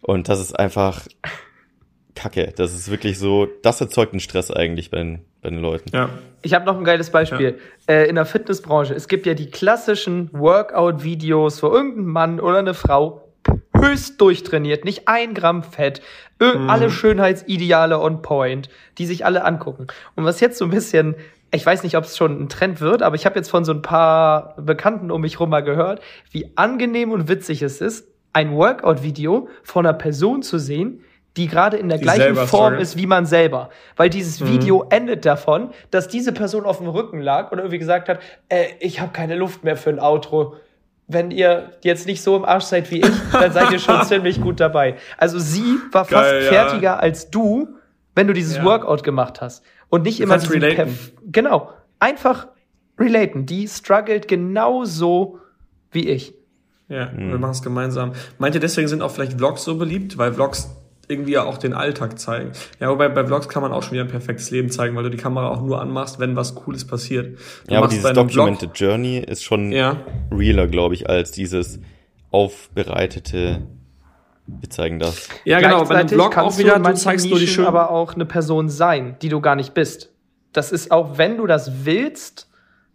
[0.02, 1.06] Und das ist einfach
[2.14, 2.52] Kacke.
[2.56, 5.90] Das ist wirklich so, das erzeugt einen Stress eigentlich bei den, bei den Leuten.
[5.92, 6.10] Ja.
[6.42, 7.58] Ich habe noch ein geiles Beispiel.
[7.88, 7.94] Ja.
[7.94, 12.74] Äh, in der Fitnessbranche, es gibt ja die klassischen Workout-Videos, wo irgendein Mann oder eine
[12.74, 13.25] Frau
[13.80, 16.00] höchst durchtrainiert, nicht ein Gramm Fett,
[16.40, 16.68] mhm.
[16.68, 18.68] alle Schönheitsideale on point,
[18.98, 19.86] die sich alle angucken.
[20.14, 21.14] Und was jetzt so ein bisschen,
[21.52, 23.72] ich weiß nicht, ob es schon ein Trend wird, aber ich habe jetzt von so
[23.72, 26.00] ein paar Bekannten um mich rum mal gehört,
[26.30, 31.02] wie angenehm und witzig es ist, ein Workout-Video von einer Person zu sehen,
[31.36, 33.70] die gerade in der die gleichen Form ist wie man selber.
[33.96, 34.48] Weil dieses mhm.
[34.48, 38.66] Video endet davon, dass diese Person auf dem Rücken lag und irgendwie gesagt hat, äh,
[38.80, 40.56] ich habe keine Luft mehr für ein Outro
[41.08, 44.40] wenn ihr jetzt nicht so im Arsch seid wie ich, dann seid ihr schon ziemlich
[44.40, 44.96] gut dabei.
[45.16, 46.96] Also sie war Geil, fast fertiger ja.
[46.96, 47.68] als du,
[48.14, 48.64] wenn du dieses ja.
[48.64, 49.64] Workout gemacht hast.
[49.88, 51.72] Und nicht immer diesen Perf Genau.
[52.00, 52.48] Einfach
[52.98, 53.46] relaten.
[53.46, 55.38] Die struggelt genauso
[55.92, 56.34] wie ich.
[56.88, 57.30] Ja, mhm.
[57.30, 58.12] wir machen es gemeinsam.
[58.38, 60.18] Meint ihr, deswegen sind auch vielleicht Vlogs so beliebt?
[60.18, 60.70] Weil Vlogs
[61.08, 62.52] irgendwie ja auch den Alltag zeigen.
[62.80, 65.10] Ja, wobei bei Vlogs kann man auch schon wieder ein perfektes Leben zeigen, weil du
[65.10, 67.38] die Kamera auch nur anmachst, wenn was Cooles passiert.
[67.66, 69.96] Du ja, aber dieses Documented Vlog, Journey ist schon ja.
[70.30, 71.80] realer, glaube ich, als dieses
[72.30, 73.62] aufbereitete
[74.46, 75.28] wir zeigen das.
[75.44, 78.26] Ja, genau, bei einem Vlog auch wieder, du zeigst nur die schön aber auch eine
[78.26, 80.12] Person sein, die du gar nicht bist.
[80.52, 82.48] Das ist auch, wenn du das willst,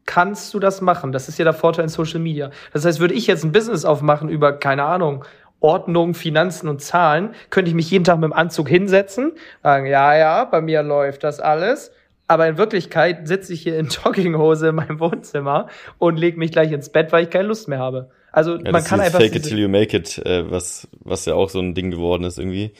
[0.05, 1.11] kannst du das machen.
[1.11, 2.51] Das ist ja der Vorteil in Social Media.
[2.73, 5.25] Das heißt, würde ich jetzt ein Business aufmachen über, keine Ahnung,
[5.61, 9.31] Ordnung, Finanzen und Zahlen, könnte ich mich jeden Tag mit dem Anzug hinsetzen,
[9.63, 11.91] sagen, ja, ja, bei mir läuft das alles.
[12.27, 16.71] Aber in Wirklichkeit sitze ich hier in Jogginghose in meinem Wohnzimmer und lege mich gleich
[16.71, 18.09] ins Bett, weil ich keine Lust mehr habe.
[18.31, 19.19] Also ja, man kann einfach.
[19.19, 22.23] Fake it till you make it, äh, was, was ja auch so ein Ding geworden
[22.23, 22.71] ist irgendwie.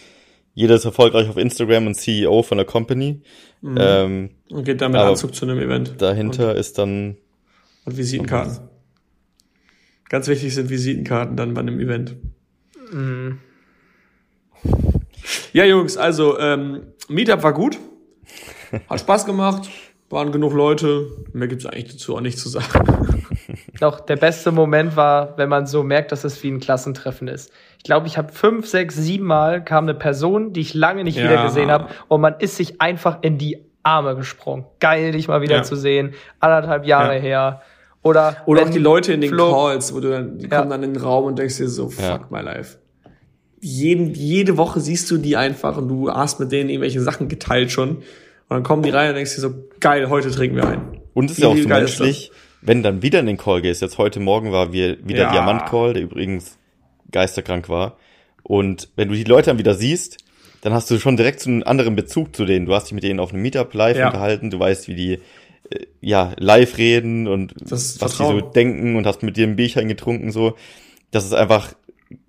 [0.54, 3.22] Jeder ist erfolgreich auf Instagram und CEO von der Company.
[3.62, 3.78] Mhm.
[3.80, 6.02] Ähm, und geht dann mit Anzug zu einem Event.
[6.02, 7.18] Dahinter und, ist dann.
[7.86, 8.60] Und Visitenkarten.
[10.10, 12.16] Ganz wichtig sind Visitenkarten dann bei einem Event.
[12.92, 13.40] Mhm.
[15.54, 17.78] Ja, Jungs, also ähm, Meetup war gut.
[18.90, 19.70] Hat Spaß gemacht.
[20.10, 21.08] Waren genug Leute.
[21.32, 23.16] Mehr gibt's eigentlich dazu auch nicht zu sagen.
[23.80, 27.52] Doch, der beste Moment war, wenn man so merkt, dass es wie ein Klassentreffen ist.
[27.78, 31.18] Ich glaube, ich habe fünf, sechs, sieben Mal kam eine Person, die ich lange nicht
[31.18, 31.24] ja.
[31.24, 34.66] wieder gesehen habe, und man ist sich einfach in die Arme gesprungen.
[34.80, 35.64] Geil, dich mal wieder ja.
[35.64, 36.14] zu sehen.
[36.40, 37.22] Anderthalb Jahre ja.
[37.22, 37.62] her.
[38.04, 40.82] Oder, Oder auch die Leute in den Flo Calls, wo du dann, die kommen dann
[40.84, 42.78] in den Raum und denkst dir so, fuck my life
[43.62, 47.72] jeden, jede Woche siehst du die einfach und du hast mit denen irgendwelche Sachen geteilt
[47.72, 47.98] schon.
[47.98, 48.04] Und
[48.50, 51.00] dann kommen die rein und denkst dir so, geil, heute trinken wir ein.
[51.14, 52.32] Und es ist ja auch so menschlich,
[52.62, 53.82] wenn dann wieder in den Call gehst.
[53.82, 55.32] Jetzt heute Morgen war wir wieder ja.
[55.32, 56.58] Diamant-Call, der übrigens
[57.12, 57.98] geisterkrank war.
[58.44, 60.18] Und wenn du die Leute dann wieder siehst,
[60.62, 62.66] dann hast du schon direkt so einen anderen Bezug zu denen.
[62.66, 64.08] Du hast dich mit denen auf einem Meetup live ja.
[64.08, 65.20] unterhalten, du weißt, wie die
[66.02, 68.36] ja live reden und was Vertrauen.
[68.36, 70.56] die so denken und hast mit dir ein Bierchen getrunken so.
[71.12, 71.74] Das ist einfach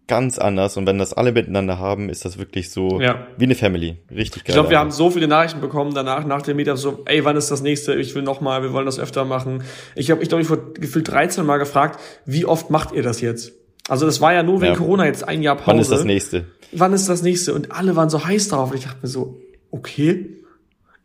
[0.08, 3.26] ganz anders und wenn das alle miteinander haben, ist das wirklich so ja.
[3.38, 3.96] wie eine Family.
[4.10, 4.50] Richtig geil.
[4.50, 7.36] Ich glaube, wir haben so viele Nachrichten bekommen danach, nach dem Meetup, so, ey, wann
[7.36, 7.94] ist das nächste?
[7.94, 9.62] Ich will noch mal, wir wollen das öfter machen.
[9.94, 13.20] Ich habe, ich glaube, ich wurde gefühlt 13 Mal gefragt, wie oft macht ihr das
[13.20, 13.52] jetzt?
[13.88, 14.78] Also das war ja nur wegen ja.
[14.78, 15.68] Corona jetzt ein Jahr Pause.
[15.68, 16.44] Wann ist das nächste?
[16.72, 17.54] Wann ist das nächste?
[17.54, 20.41] Und alle waren so heiß drauf und ich dachte mir so, okay.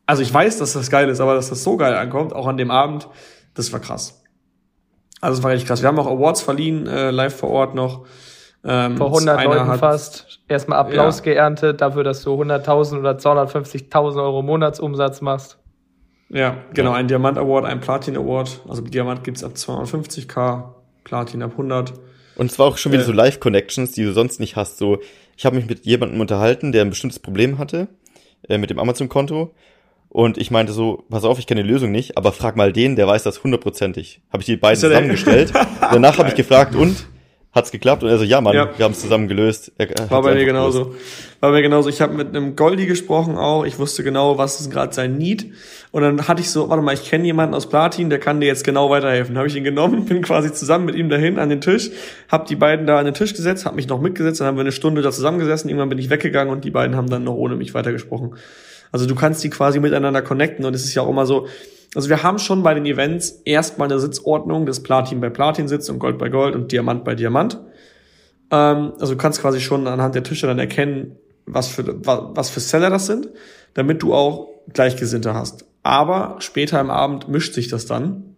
[0.08, 2.58] Also ich weiß, dass das geil ist, aber dass das so geil ankommt, auch an
[2.58, 3.08] dem Abend,
[3.54, 4.24] Das war krass.
[5.20, 5.82] Also das war richtig krass.
[5.82, 8.06] Wir haben auch Awards verliehen, äh, live vor Ort noch.
[8.64, 10.42] Ähm, vor 100 Leuten hat, fast.
[10.48, 11.24] Erstmal Applaus ja.
[11.26, 15.58] geerntet dafür, dass du 100.000 oder 250.000 Euro Monatsumsatz machst.
[16.30, 16.92] Ja, genau.
[16.92, 16.98] Ja.
[16.98, 18.62] Ein Diamant Award, ein Platin Award.
[18.68, 20.66] Also Diamant gibt's ab 250k,
[21.04, 21.94] Platin ab 100.
[22.36, 24.78] Und es war auch schon wieder äh, so Live-Connections, die du sonst nicht hast.
[24.78, 25.00] So,
[25.36, 27.88] ich habe mich mit jemandem unterhalten, der ein bestimmtes Problem hatte
[28.48, 29.54] äh, mit dem Amazon-Konto.
[30.10, 32.96] Und ich meinte so, pass auf, ich kenne die Lösung nicht, aber frag mal den,
[32.96, 34.22] der weiß das hundertprozentig.
[34.32, 35.54] Habe ich die beiden zusammengestellt.
[35.82, 37.08] Danach habe ich gefragt, und?
[37.54, 38.04] Hat's geklappt?
[38.04, 38.70] Und er so, ja, Mann, ja.
[38.78, 39.72] wir haben es zusammen gelöst.
[39.78, 40.86] Er, War bei mir genauso.
[40.86, 41.02] Gelöst.
[41.40, 41.90] War bei mir genauso.
[41.90, 43.66] Ich habe mit einem Goldi gesprochen auch.
[43.66, 45.48] Ich wusste genau, was ist gerade sein Need.
[45.92, 48.46] Und dann hatte ich so, warte mal, ich kenne jemanden aus Platin, der kann dir
[48.46, 49.38] jetzt genau weiterhelfen.
[49.38, 51.90] Habe ich ihn genommen, bin quasi zusammen mit ihm dahin an den Tisch,
[52.30, 54.62] habe die beiden da an den Tisch gesetzt, habe mich noch mitgesetzt, dann haben wir
[54.62, 55.70] eine Stunde da zusammengesessen.
[55.70, 58.36] Irgendwann bin ich weggegangen und die beiden haben dann noch ohne mich weitergesprochen.
[58.92, 61.48] Also du kannst die quasi miteinander connecten und es ist ja auch immer so,
[61.96, 65.90] also wir haben schon bei den Events erstmal eine Sitzordnung, dass Platin bei Platin sitzt
[65.90, 67.60] und Gold bei Gold und Diamant bei Diamant.
[68.52, 72.60] Ähm, also du kannst quasi schon anhand der Tische dann erkennen, was für, was für
[72.60, 73.30] Seller das sind,
[73.74, 75.66] damit du auch Gleichgesinnte hast.
[75.84, 78.36] Aber später im Abend mischt sich das dann.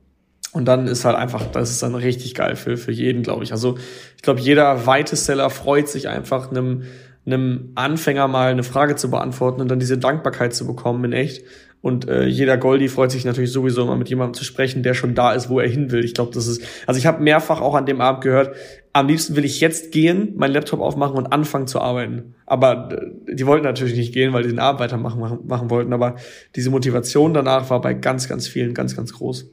[0.51, 3.51] Und dann ist halt einfach, das ist dann richtig geil für, für jeden, glaube ich.
[3.51, 3.77] Also
[4.15, 6.83] ich glaube, jeder weite Seller freut sich einfach, einem
[7.31, 11.43] einem Anfänger mal eine Frage zu beantworten und dann diese Dankbarkeit zu bekommen in echt.
[11.81, 15.15] Und äh, jeder Goldi freut sich natürlich sowieso immer mit jemandem zu sprechen, der schon
[15.15, 16.03] da ist, wo er hin will.
[16.03, 16.61] Ich glaube, das ist.
[16.85, 18.53] Also ich habe mehrfach auch an dem Abend gehört,
[18.91, 22.35] am liebsten will ich jetzt gehen, meinen Laptop aufmachen und anfangen zu arbeiten.
[22.45, 25.93] Aber äh, die wollten natürlich nicht gehen, weil die den Abend weitermachen machen, machen wollten.
[25.93, 26.15] Aber
[26.55, 29.49] diese Motivation danach war bei ganz, ganz vielen ganz, ganz groß.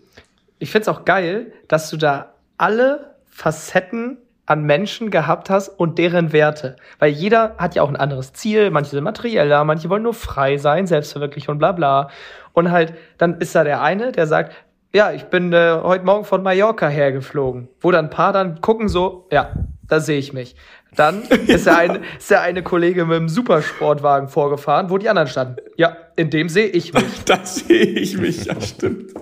[0.58, 6.32] Ich find's auch geil, dass du da alle Facetten an Menschen gehabt hast und deren
[6.32, 6.76] Werte.
[6.98, 8.70] Weil jeder hat ja auch ein anderes Ziel.
[8.70, 12.08] Manche sind materieller, manche wollen nur frei sein, selbstverwirklich und bla bla.
[12.52, 14.54] Und halt, dann ist da der eine, der sagt,
[14.92, 17.68] ja, ich bin äh, heute Morgen von Mallorca hergeflogen.
[17.80, 19.50] Wo dann ein paar dann gucken so, ja,
[19.86, 20.56] da sehe ich mich.
[20.96, 25.28] Dann ist der, eine, ist der eine Kollege mit dem Supersportwagen vorgefahren, wo die anderen
[25.28, 25.56] standen.
[25.76, 27.04] Ja, in dem sehe ich mich.
[27.26, 29.12] da sehe ich mich, ja, stimmt.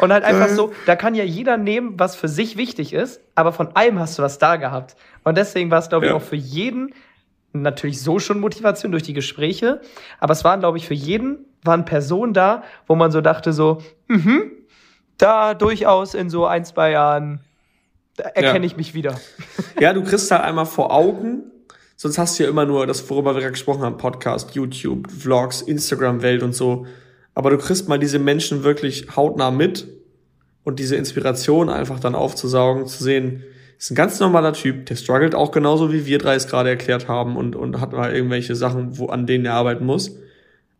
[0.00, 3.52] Und halt einfach so, da kann ja jeder nehmen, was für sich wichtig ist, aber
[3.52, 4.96] von allem hast du was da gehabt.
[5.22, 6.16] Und deswegen war es, glaube ich, ja.
[6.16, 6.92] auch für jeden
[7.52, 9.80] natürlich so schon Motivation durch die Gespräche,
[10.18, 13.78] aber es waren, glaube ich, für jeden waren Personen da, wo man so dachte so,
[14.08, 14.50] mhm,
[15.18, 17.40] da durchaus in so ein, zwei Jahren
[18.16, 18.64] erkenne ja.
[18.64, 19.20] ich mich wieder.
[19.80, 21.42] Ja, du kriegst halt einmal vor Augen,
[21.96, 25.60] sonst hast du ja immer nur das, worüber wir gerade gesprochen haben, Podcast, YouTube, Vlogs,
[25.62, 26.86] Instagram-Welt und so.
[27.34, 29.88] Aber du kriegst mal diese Menschen wirklich hautnah mit
[30.62, 33.42] und diese Inspiration einfach dann aufzusaugen, zu sehen,
[33.78, 37.08] ist ein ganz normaler Typ, der struggelt auch genauso wie wir drei es gerade erklärt
[37.08, 40.16] haben und, und hat mal irgendwelche Sachen, wo, an denen er arbeiten muss.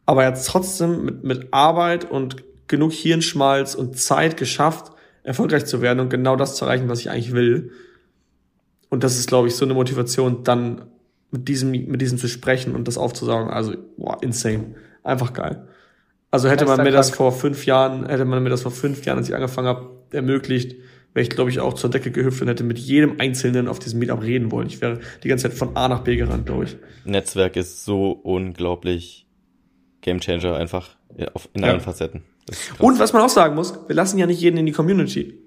[0.07, 4.93] Aber er hat trotzdem mit, mit Arbeit und genug Hirnschmalz und Zeit geschafft,
[5.23, 7.71] erfolgreich zu werden und genau das zu erreichen, was ich eigentlich will.
[8.89, 10.87] Und das ist, glaube ich, so eine Motivation, dann
[11.31, 13.51] mit diesem, mit diesem zu sprechen und das aufzusaugen.
[13.51, 14.75] Also, boah, insane.
[15.03, 15.67] Einfach geil.
[16.31, 19.19] Also hätte man mir das vor fünf Jahren, hätte man mir das vor fünf Jahren,
[19.19, 20.77] als ich angefangen habe, ermöglicht,
[21.13, 23.99] wäre ich, glaube ich, auch zur Decke gehüpft und hätte mit jedem Einzelnen auf diesem
[23.99, 24.67] Meetup reden wollen.
[24.67, 26.77] Ich wäre die ganze Zeit von A nach B gerannt, glaube ich.
[27.05, 29.27] Netzwerk ist so unglaublich
[30.01, 31.81] Gamechanger einfach in allen ja.
[31.81, 32.23] Facetten.
[32.79, 35.39] Und was man auch sagen muss, wir lassen ja nicht jeden in die Community.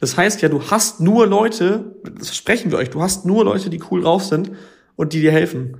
[0.00, 3.70] Das heißt ja, du hast nur Leute, das versprechen wir euch, du hast nur Leute,
[3.70, 4.52] die cool drauf sind
[4.96, 5.78] und die dir helfen.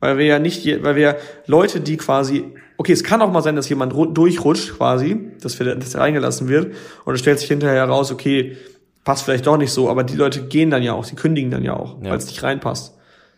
[0.00, 1.16] Weil wir ja nicht, weil wir
[1.46, 2.44] Leute, die quasi,
[2.76, 6.48] okay, es kann auch mal sein, dass jemand durchrutscht quasi, dass, wir, dass er reingelassen
[6.48, 6.74] wird
[7.04, 8.56] und es stellt sich hinterher heraus, okay,
[9.04, 11.62] passt vielleicht doch nicht so, aber die Leute gehen dann ja auch, sie kündigen dann
[11.62, 12.10] ja auch, ja.
[12.10, 12.94] weil es nicht reinpasst.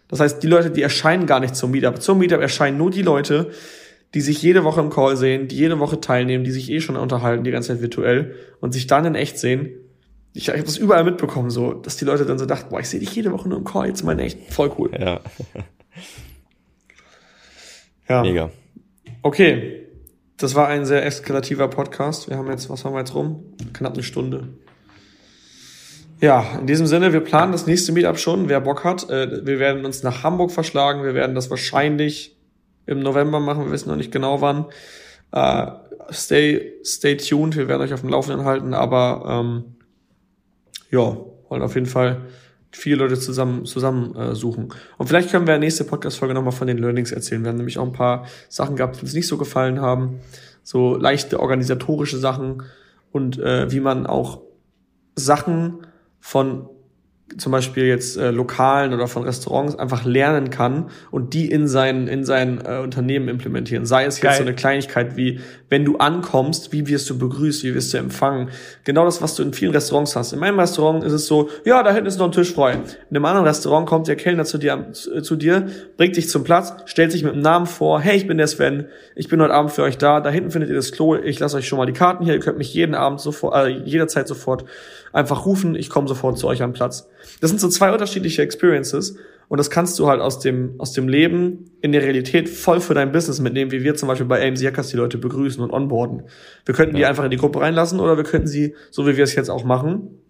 [0.08, 2.00] Das heißt, die Leute, die erscheinen gar nicht zum Meetup.
[2.00, 3.50] Zum Meetup erscheinen nur die Leute,
[4.14, 6.96] die sich jede Woche im Call sehen, die jede Woche teilnehmen, die sich eh schon
[6.96, 9.70] unterhalten, die ganze Zeit virtuell und sich dann in echt sehen.
[10.32, 12.88] Ich, ich habe das überall mitbekommen, so, dass die Leute dann so dachten, boah, ich
[12.88, 14.90] sehe dich jede Woche nur im Call, jetzt mal in echt, voll cool.
[14.98, 15.20] Ja.
[18.08, 18.22] ja.
[18.22, 18.50] Mega.
[19.22, 19.84] Okay.
[20.36, 22.30] Das war ein sehr eskalativer Podcast.
[22.30, 23.42] Wir haben jetzt, was haben wir jetzt rum?
[23.72, 24.50] Knapp eine Stunde.
[26.20, 29.10] Ja, in diesem Sinne, wir planen das nächste Meetup schon, wer Bock hat.
[29.10, 31.02] Äh, wir werden uns nach Hamburg verschlagen.
[31.02, 32.37] Wir werden das wahrscheinlich
[32.88, 33.66] im November machen.
[33.66, 34.66] Wir wissen noch nicht genau wann.
[35.32, 35.70] Äh,
[36.10, 37.56] stay, stay tuned.
[37.56, 39.76] Wir werden euch auf dem Laufenden halten, aber ähm,
[40.90, 41.16] ja,
[41.48, 42.22] wollen auf jeden Fall
[42.72, 44.72] viele Leute zusammen, zusammen äh, suchen.
[44.96, 47.42] Und vielleicht können wir nächste Podcast-Folge nochmal von den Learnings erzählen.
[47.42, 50.20] Wir haben nämlich auch ein paar Sachen gehabt, die uns nicht so gefallen haben.
[50.62, 52.62] So leichte organisatorische Sachen
[53.10, 54.42] und äh, wie man auch
[55.14, 55.86] Sachen
[56.20, 56.68] von
[57.36, 62.08] zum Beispiel jetzt äh, Lokalen oder von Restaurants einfach lernen kann und die in sein,
[62.08, 63.84] in sein äh, Unternehmen implementieren.
[63.84, 64.36] Sei es jetzt Geil.
[64.36, 68.48] so eine Kleinigkeit wie, wenn du ankommst, wie wirst du begrüßt, wie wirst du empfangen.
[68.84, 70.32] Genau das, was du in vielen Restaurants hast.
[70.32, 72.78] In meinem Restaurant ist es so, ja, da hinten ist noch ein Tisch frei.
[73.10, 75.66] In einem anderen Restaurant kommt der Kellner zu dir, zu, zu dir,
[75.96, 78.86] bringt dich zum Platz, stellt sich mit dem Namen vor, hey, ich bin der Sven,
[79.14, 81.58] ich bin heute Abend für euch da, da hinten findet ihr das Klo, ich lasse
[81.58, 84.64] euch schon mal die Karten hier, ihr könnt mich jeden Abend sofort, äh, jederzeit sofort
[85.12, 87.08] einfach rufen, ich komme sofort zu euch am Platz.
[87.40, 89.16] Das sind so zwei unterschiedliche Experiences
[89.48, 92.94] und das kannst du halt aus dem, aus dem Leben in der Realität voll für
[92.94, 96.24] dein Business mitnehmen, wie wir zum Beispiel bei AMC Hackers die Leute begrüßen und onboarden.
[96.66, 99.24] Wir könnten die einfach in die Gruppe reinlassen oder wir könnten sie, so wie wir
[99.24, 100.20] es jetzt auch machen,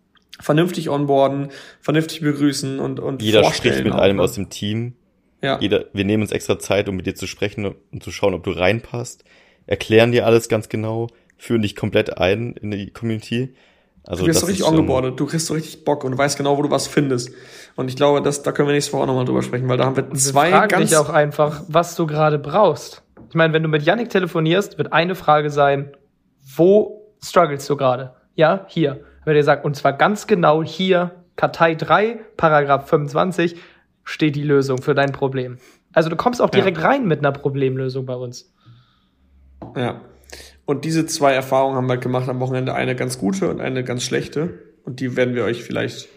[0.41, 1.49] vernünftig onboarden,
[1.81, 4.23] vernünftig begrüßen und, und Jeder spricht mit auch, einem ne?
[4.23, 4.95] aus dem Team.
[5.43, 5.59] ja.
[5.61, 8.45] Jeder, wir nehmen uns extra Zeit, um mit dir zu sprechen und zu schauen, ob
[8.45, 9.25] du reinpasst.
[9.67, 13.55] Erklären dir alles ganz genau, führen dich komplett ein in die Community.
[14.09, 16.39] Also du wirst das so richtig ongeboardet, du kriegst so richtig Bock und du weißt
[16.39, 17.31] genau, wo du was findest.
[17.77, 19.85] Und ich glaube, das, da können wir nächste Woche auch nochmal drüber sprechen, weil da
[19.85, 23.03] haben wir zwei fragen ganz dich auch einfach, was du gerade brauchst.
[23.29, 25.93] Ich meine, wenn du mit Yannick telefonierst, wird eine Frage sein,
[26.57, 28.15] wo struggles du gerade?
[28.35, 29.01] Ja, hier.
[29.27, 33.57] Wenn er sagt, und zwar ganz genau hier, Kartei 3, Paragraph 25,
[34.05, 35.59] steht die Lösung für dein Problem.
[35.93, 36.61] Also du kommst auch Ja.
[36.61, 38.51] direkt rein mit einer Problemlösung bei uns.
[39.77, 40.01] Ja.
[40.69, 42.75] Und diese zwei Erfahrungen haben wir halt gemacht am Wochenende.
[42.75, 44.51] Eine ganz gute und eine ganz schlechte.
[44.85, 46.09] Und die werden wir euch vielleicht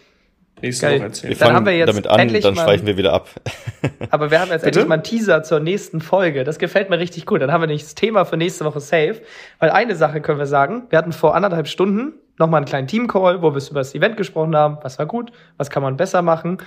[0.60, 0.96] nächste Geil.
[0.98, 1.30] Woche erzählen.
[1.30, 3.30] Wir Dann fangen haben wir jetzt damit an, endlich dann mal- schweifen wir wieder ab.
[4.10, 4.80] Aber wir haben jetzt Bitte?
[4.80, 6.44] endlich mal einen Teaser zur nächsten Folge.
[6.44, 7.40] Das gefällt mir richtig gut.
[7.40, 9.22] Dann haben wir nicht das Thema für nächste Woche safe.
[9.58, 10.82] Weil eine Sache können wir sagen.
[10.90, 14.54] Wir hatten vor anderthalb Stunden nochmal einen kleinen Team-Call, wo wir über das Event gesprochen
[14.54, 14.76] haben.
[14.82, 15.32] Was war gut?
[15.56, 16.58] Was kann man besser machen?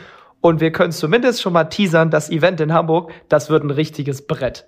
[0.41, 4.25] Und wir können zumindest schon mal teasern, das Event in Hamburg, das wird ein richtiges
[4.25, 4.65] Brett.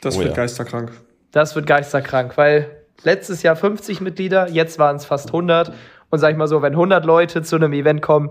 [0.00, 0.36] Das Oh wird ja.
[0.36, 0.92] geisterkrank.
[1.34, 2.70] Das wird geisterkrank, weil
[3.02, 5.72] letztes Jahr 50 Mitglieder, jetzt waren es fast 100.
[6.08, 8.30] Und sag ich mal so, wenn 100 Leute zu einem Event kommen,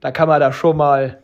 [0.00, 1.18] da kann man da schon mal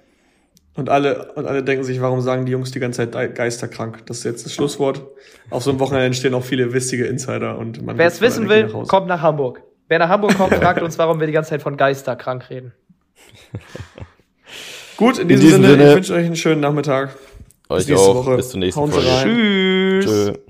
[0.75, 4.07] Und alle, und alle denken sich, warum sagen die Jungs die ganze Zeit geisterkrank?
[4.07, 5.03] Das ist jetzt das Schlusswort.
[5.51, 8.67] Auf so einem Wochenende entstehen auch viele wistige Insider und man Wer es wissen will,
[8.67, 9.63] nach kommt nach Hamburg.
[9.87, 12.73] Wer nach Hamburg kommt, fragt uns, warum wir die ganze Zeit von Geister krank reden.
[14.97, 17.15] Gut, in diesem, diesem Sinne, Sinne- ich wünsche euch einen schönen Nachmittag.
[17.69, 18.17] Euch nächste auch.
[18.17, 18.35] Woche.
[18.37, 19.11] Bis zur nächsten Hauen Sie Folge.
[19.13, 20.01] rein.
[20.03, 20.33] Tschüss.
[20.35, 20.50] Tschö.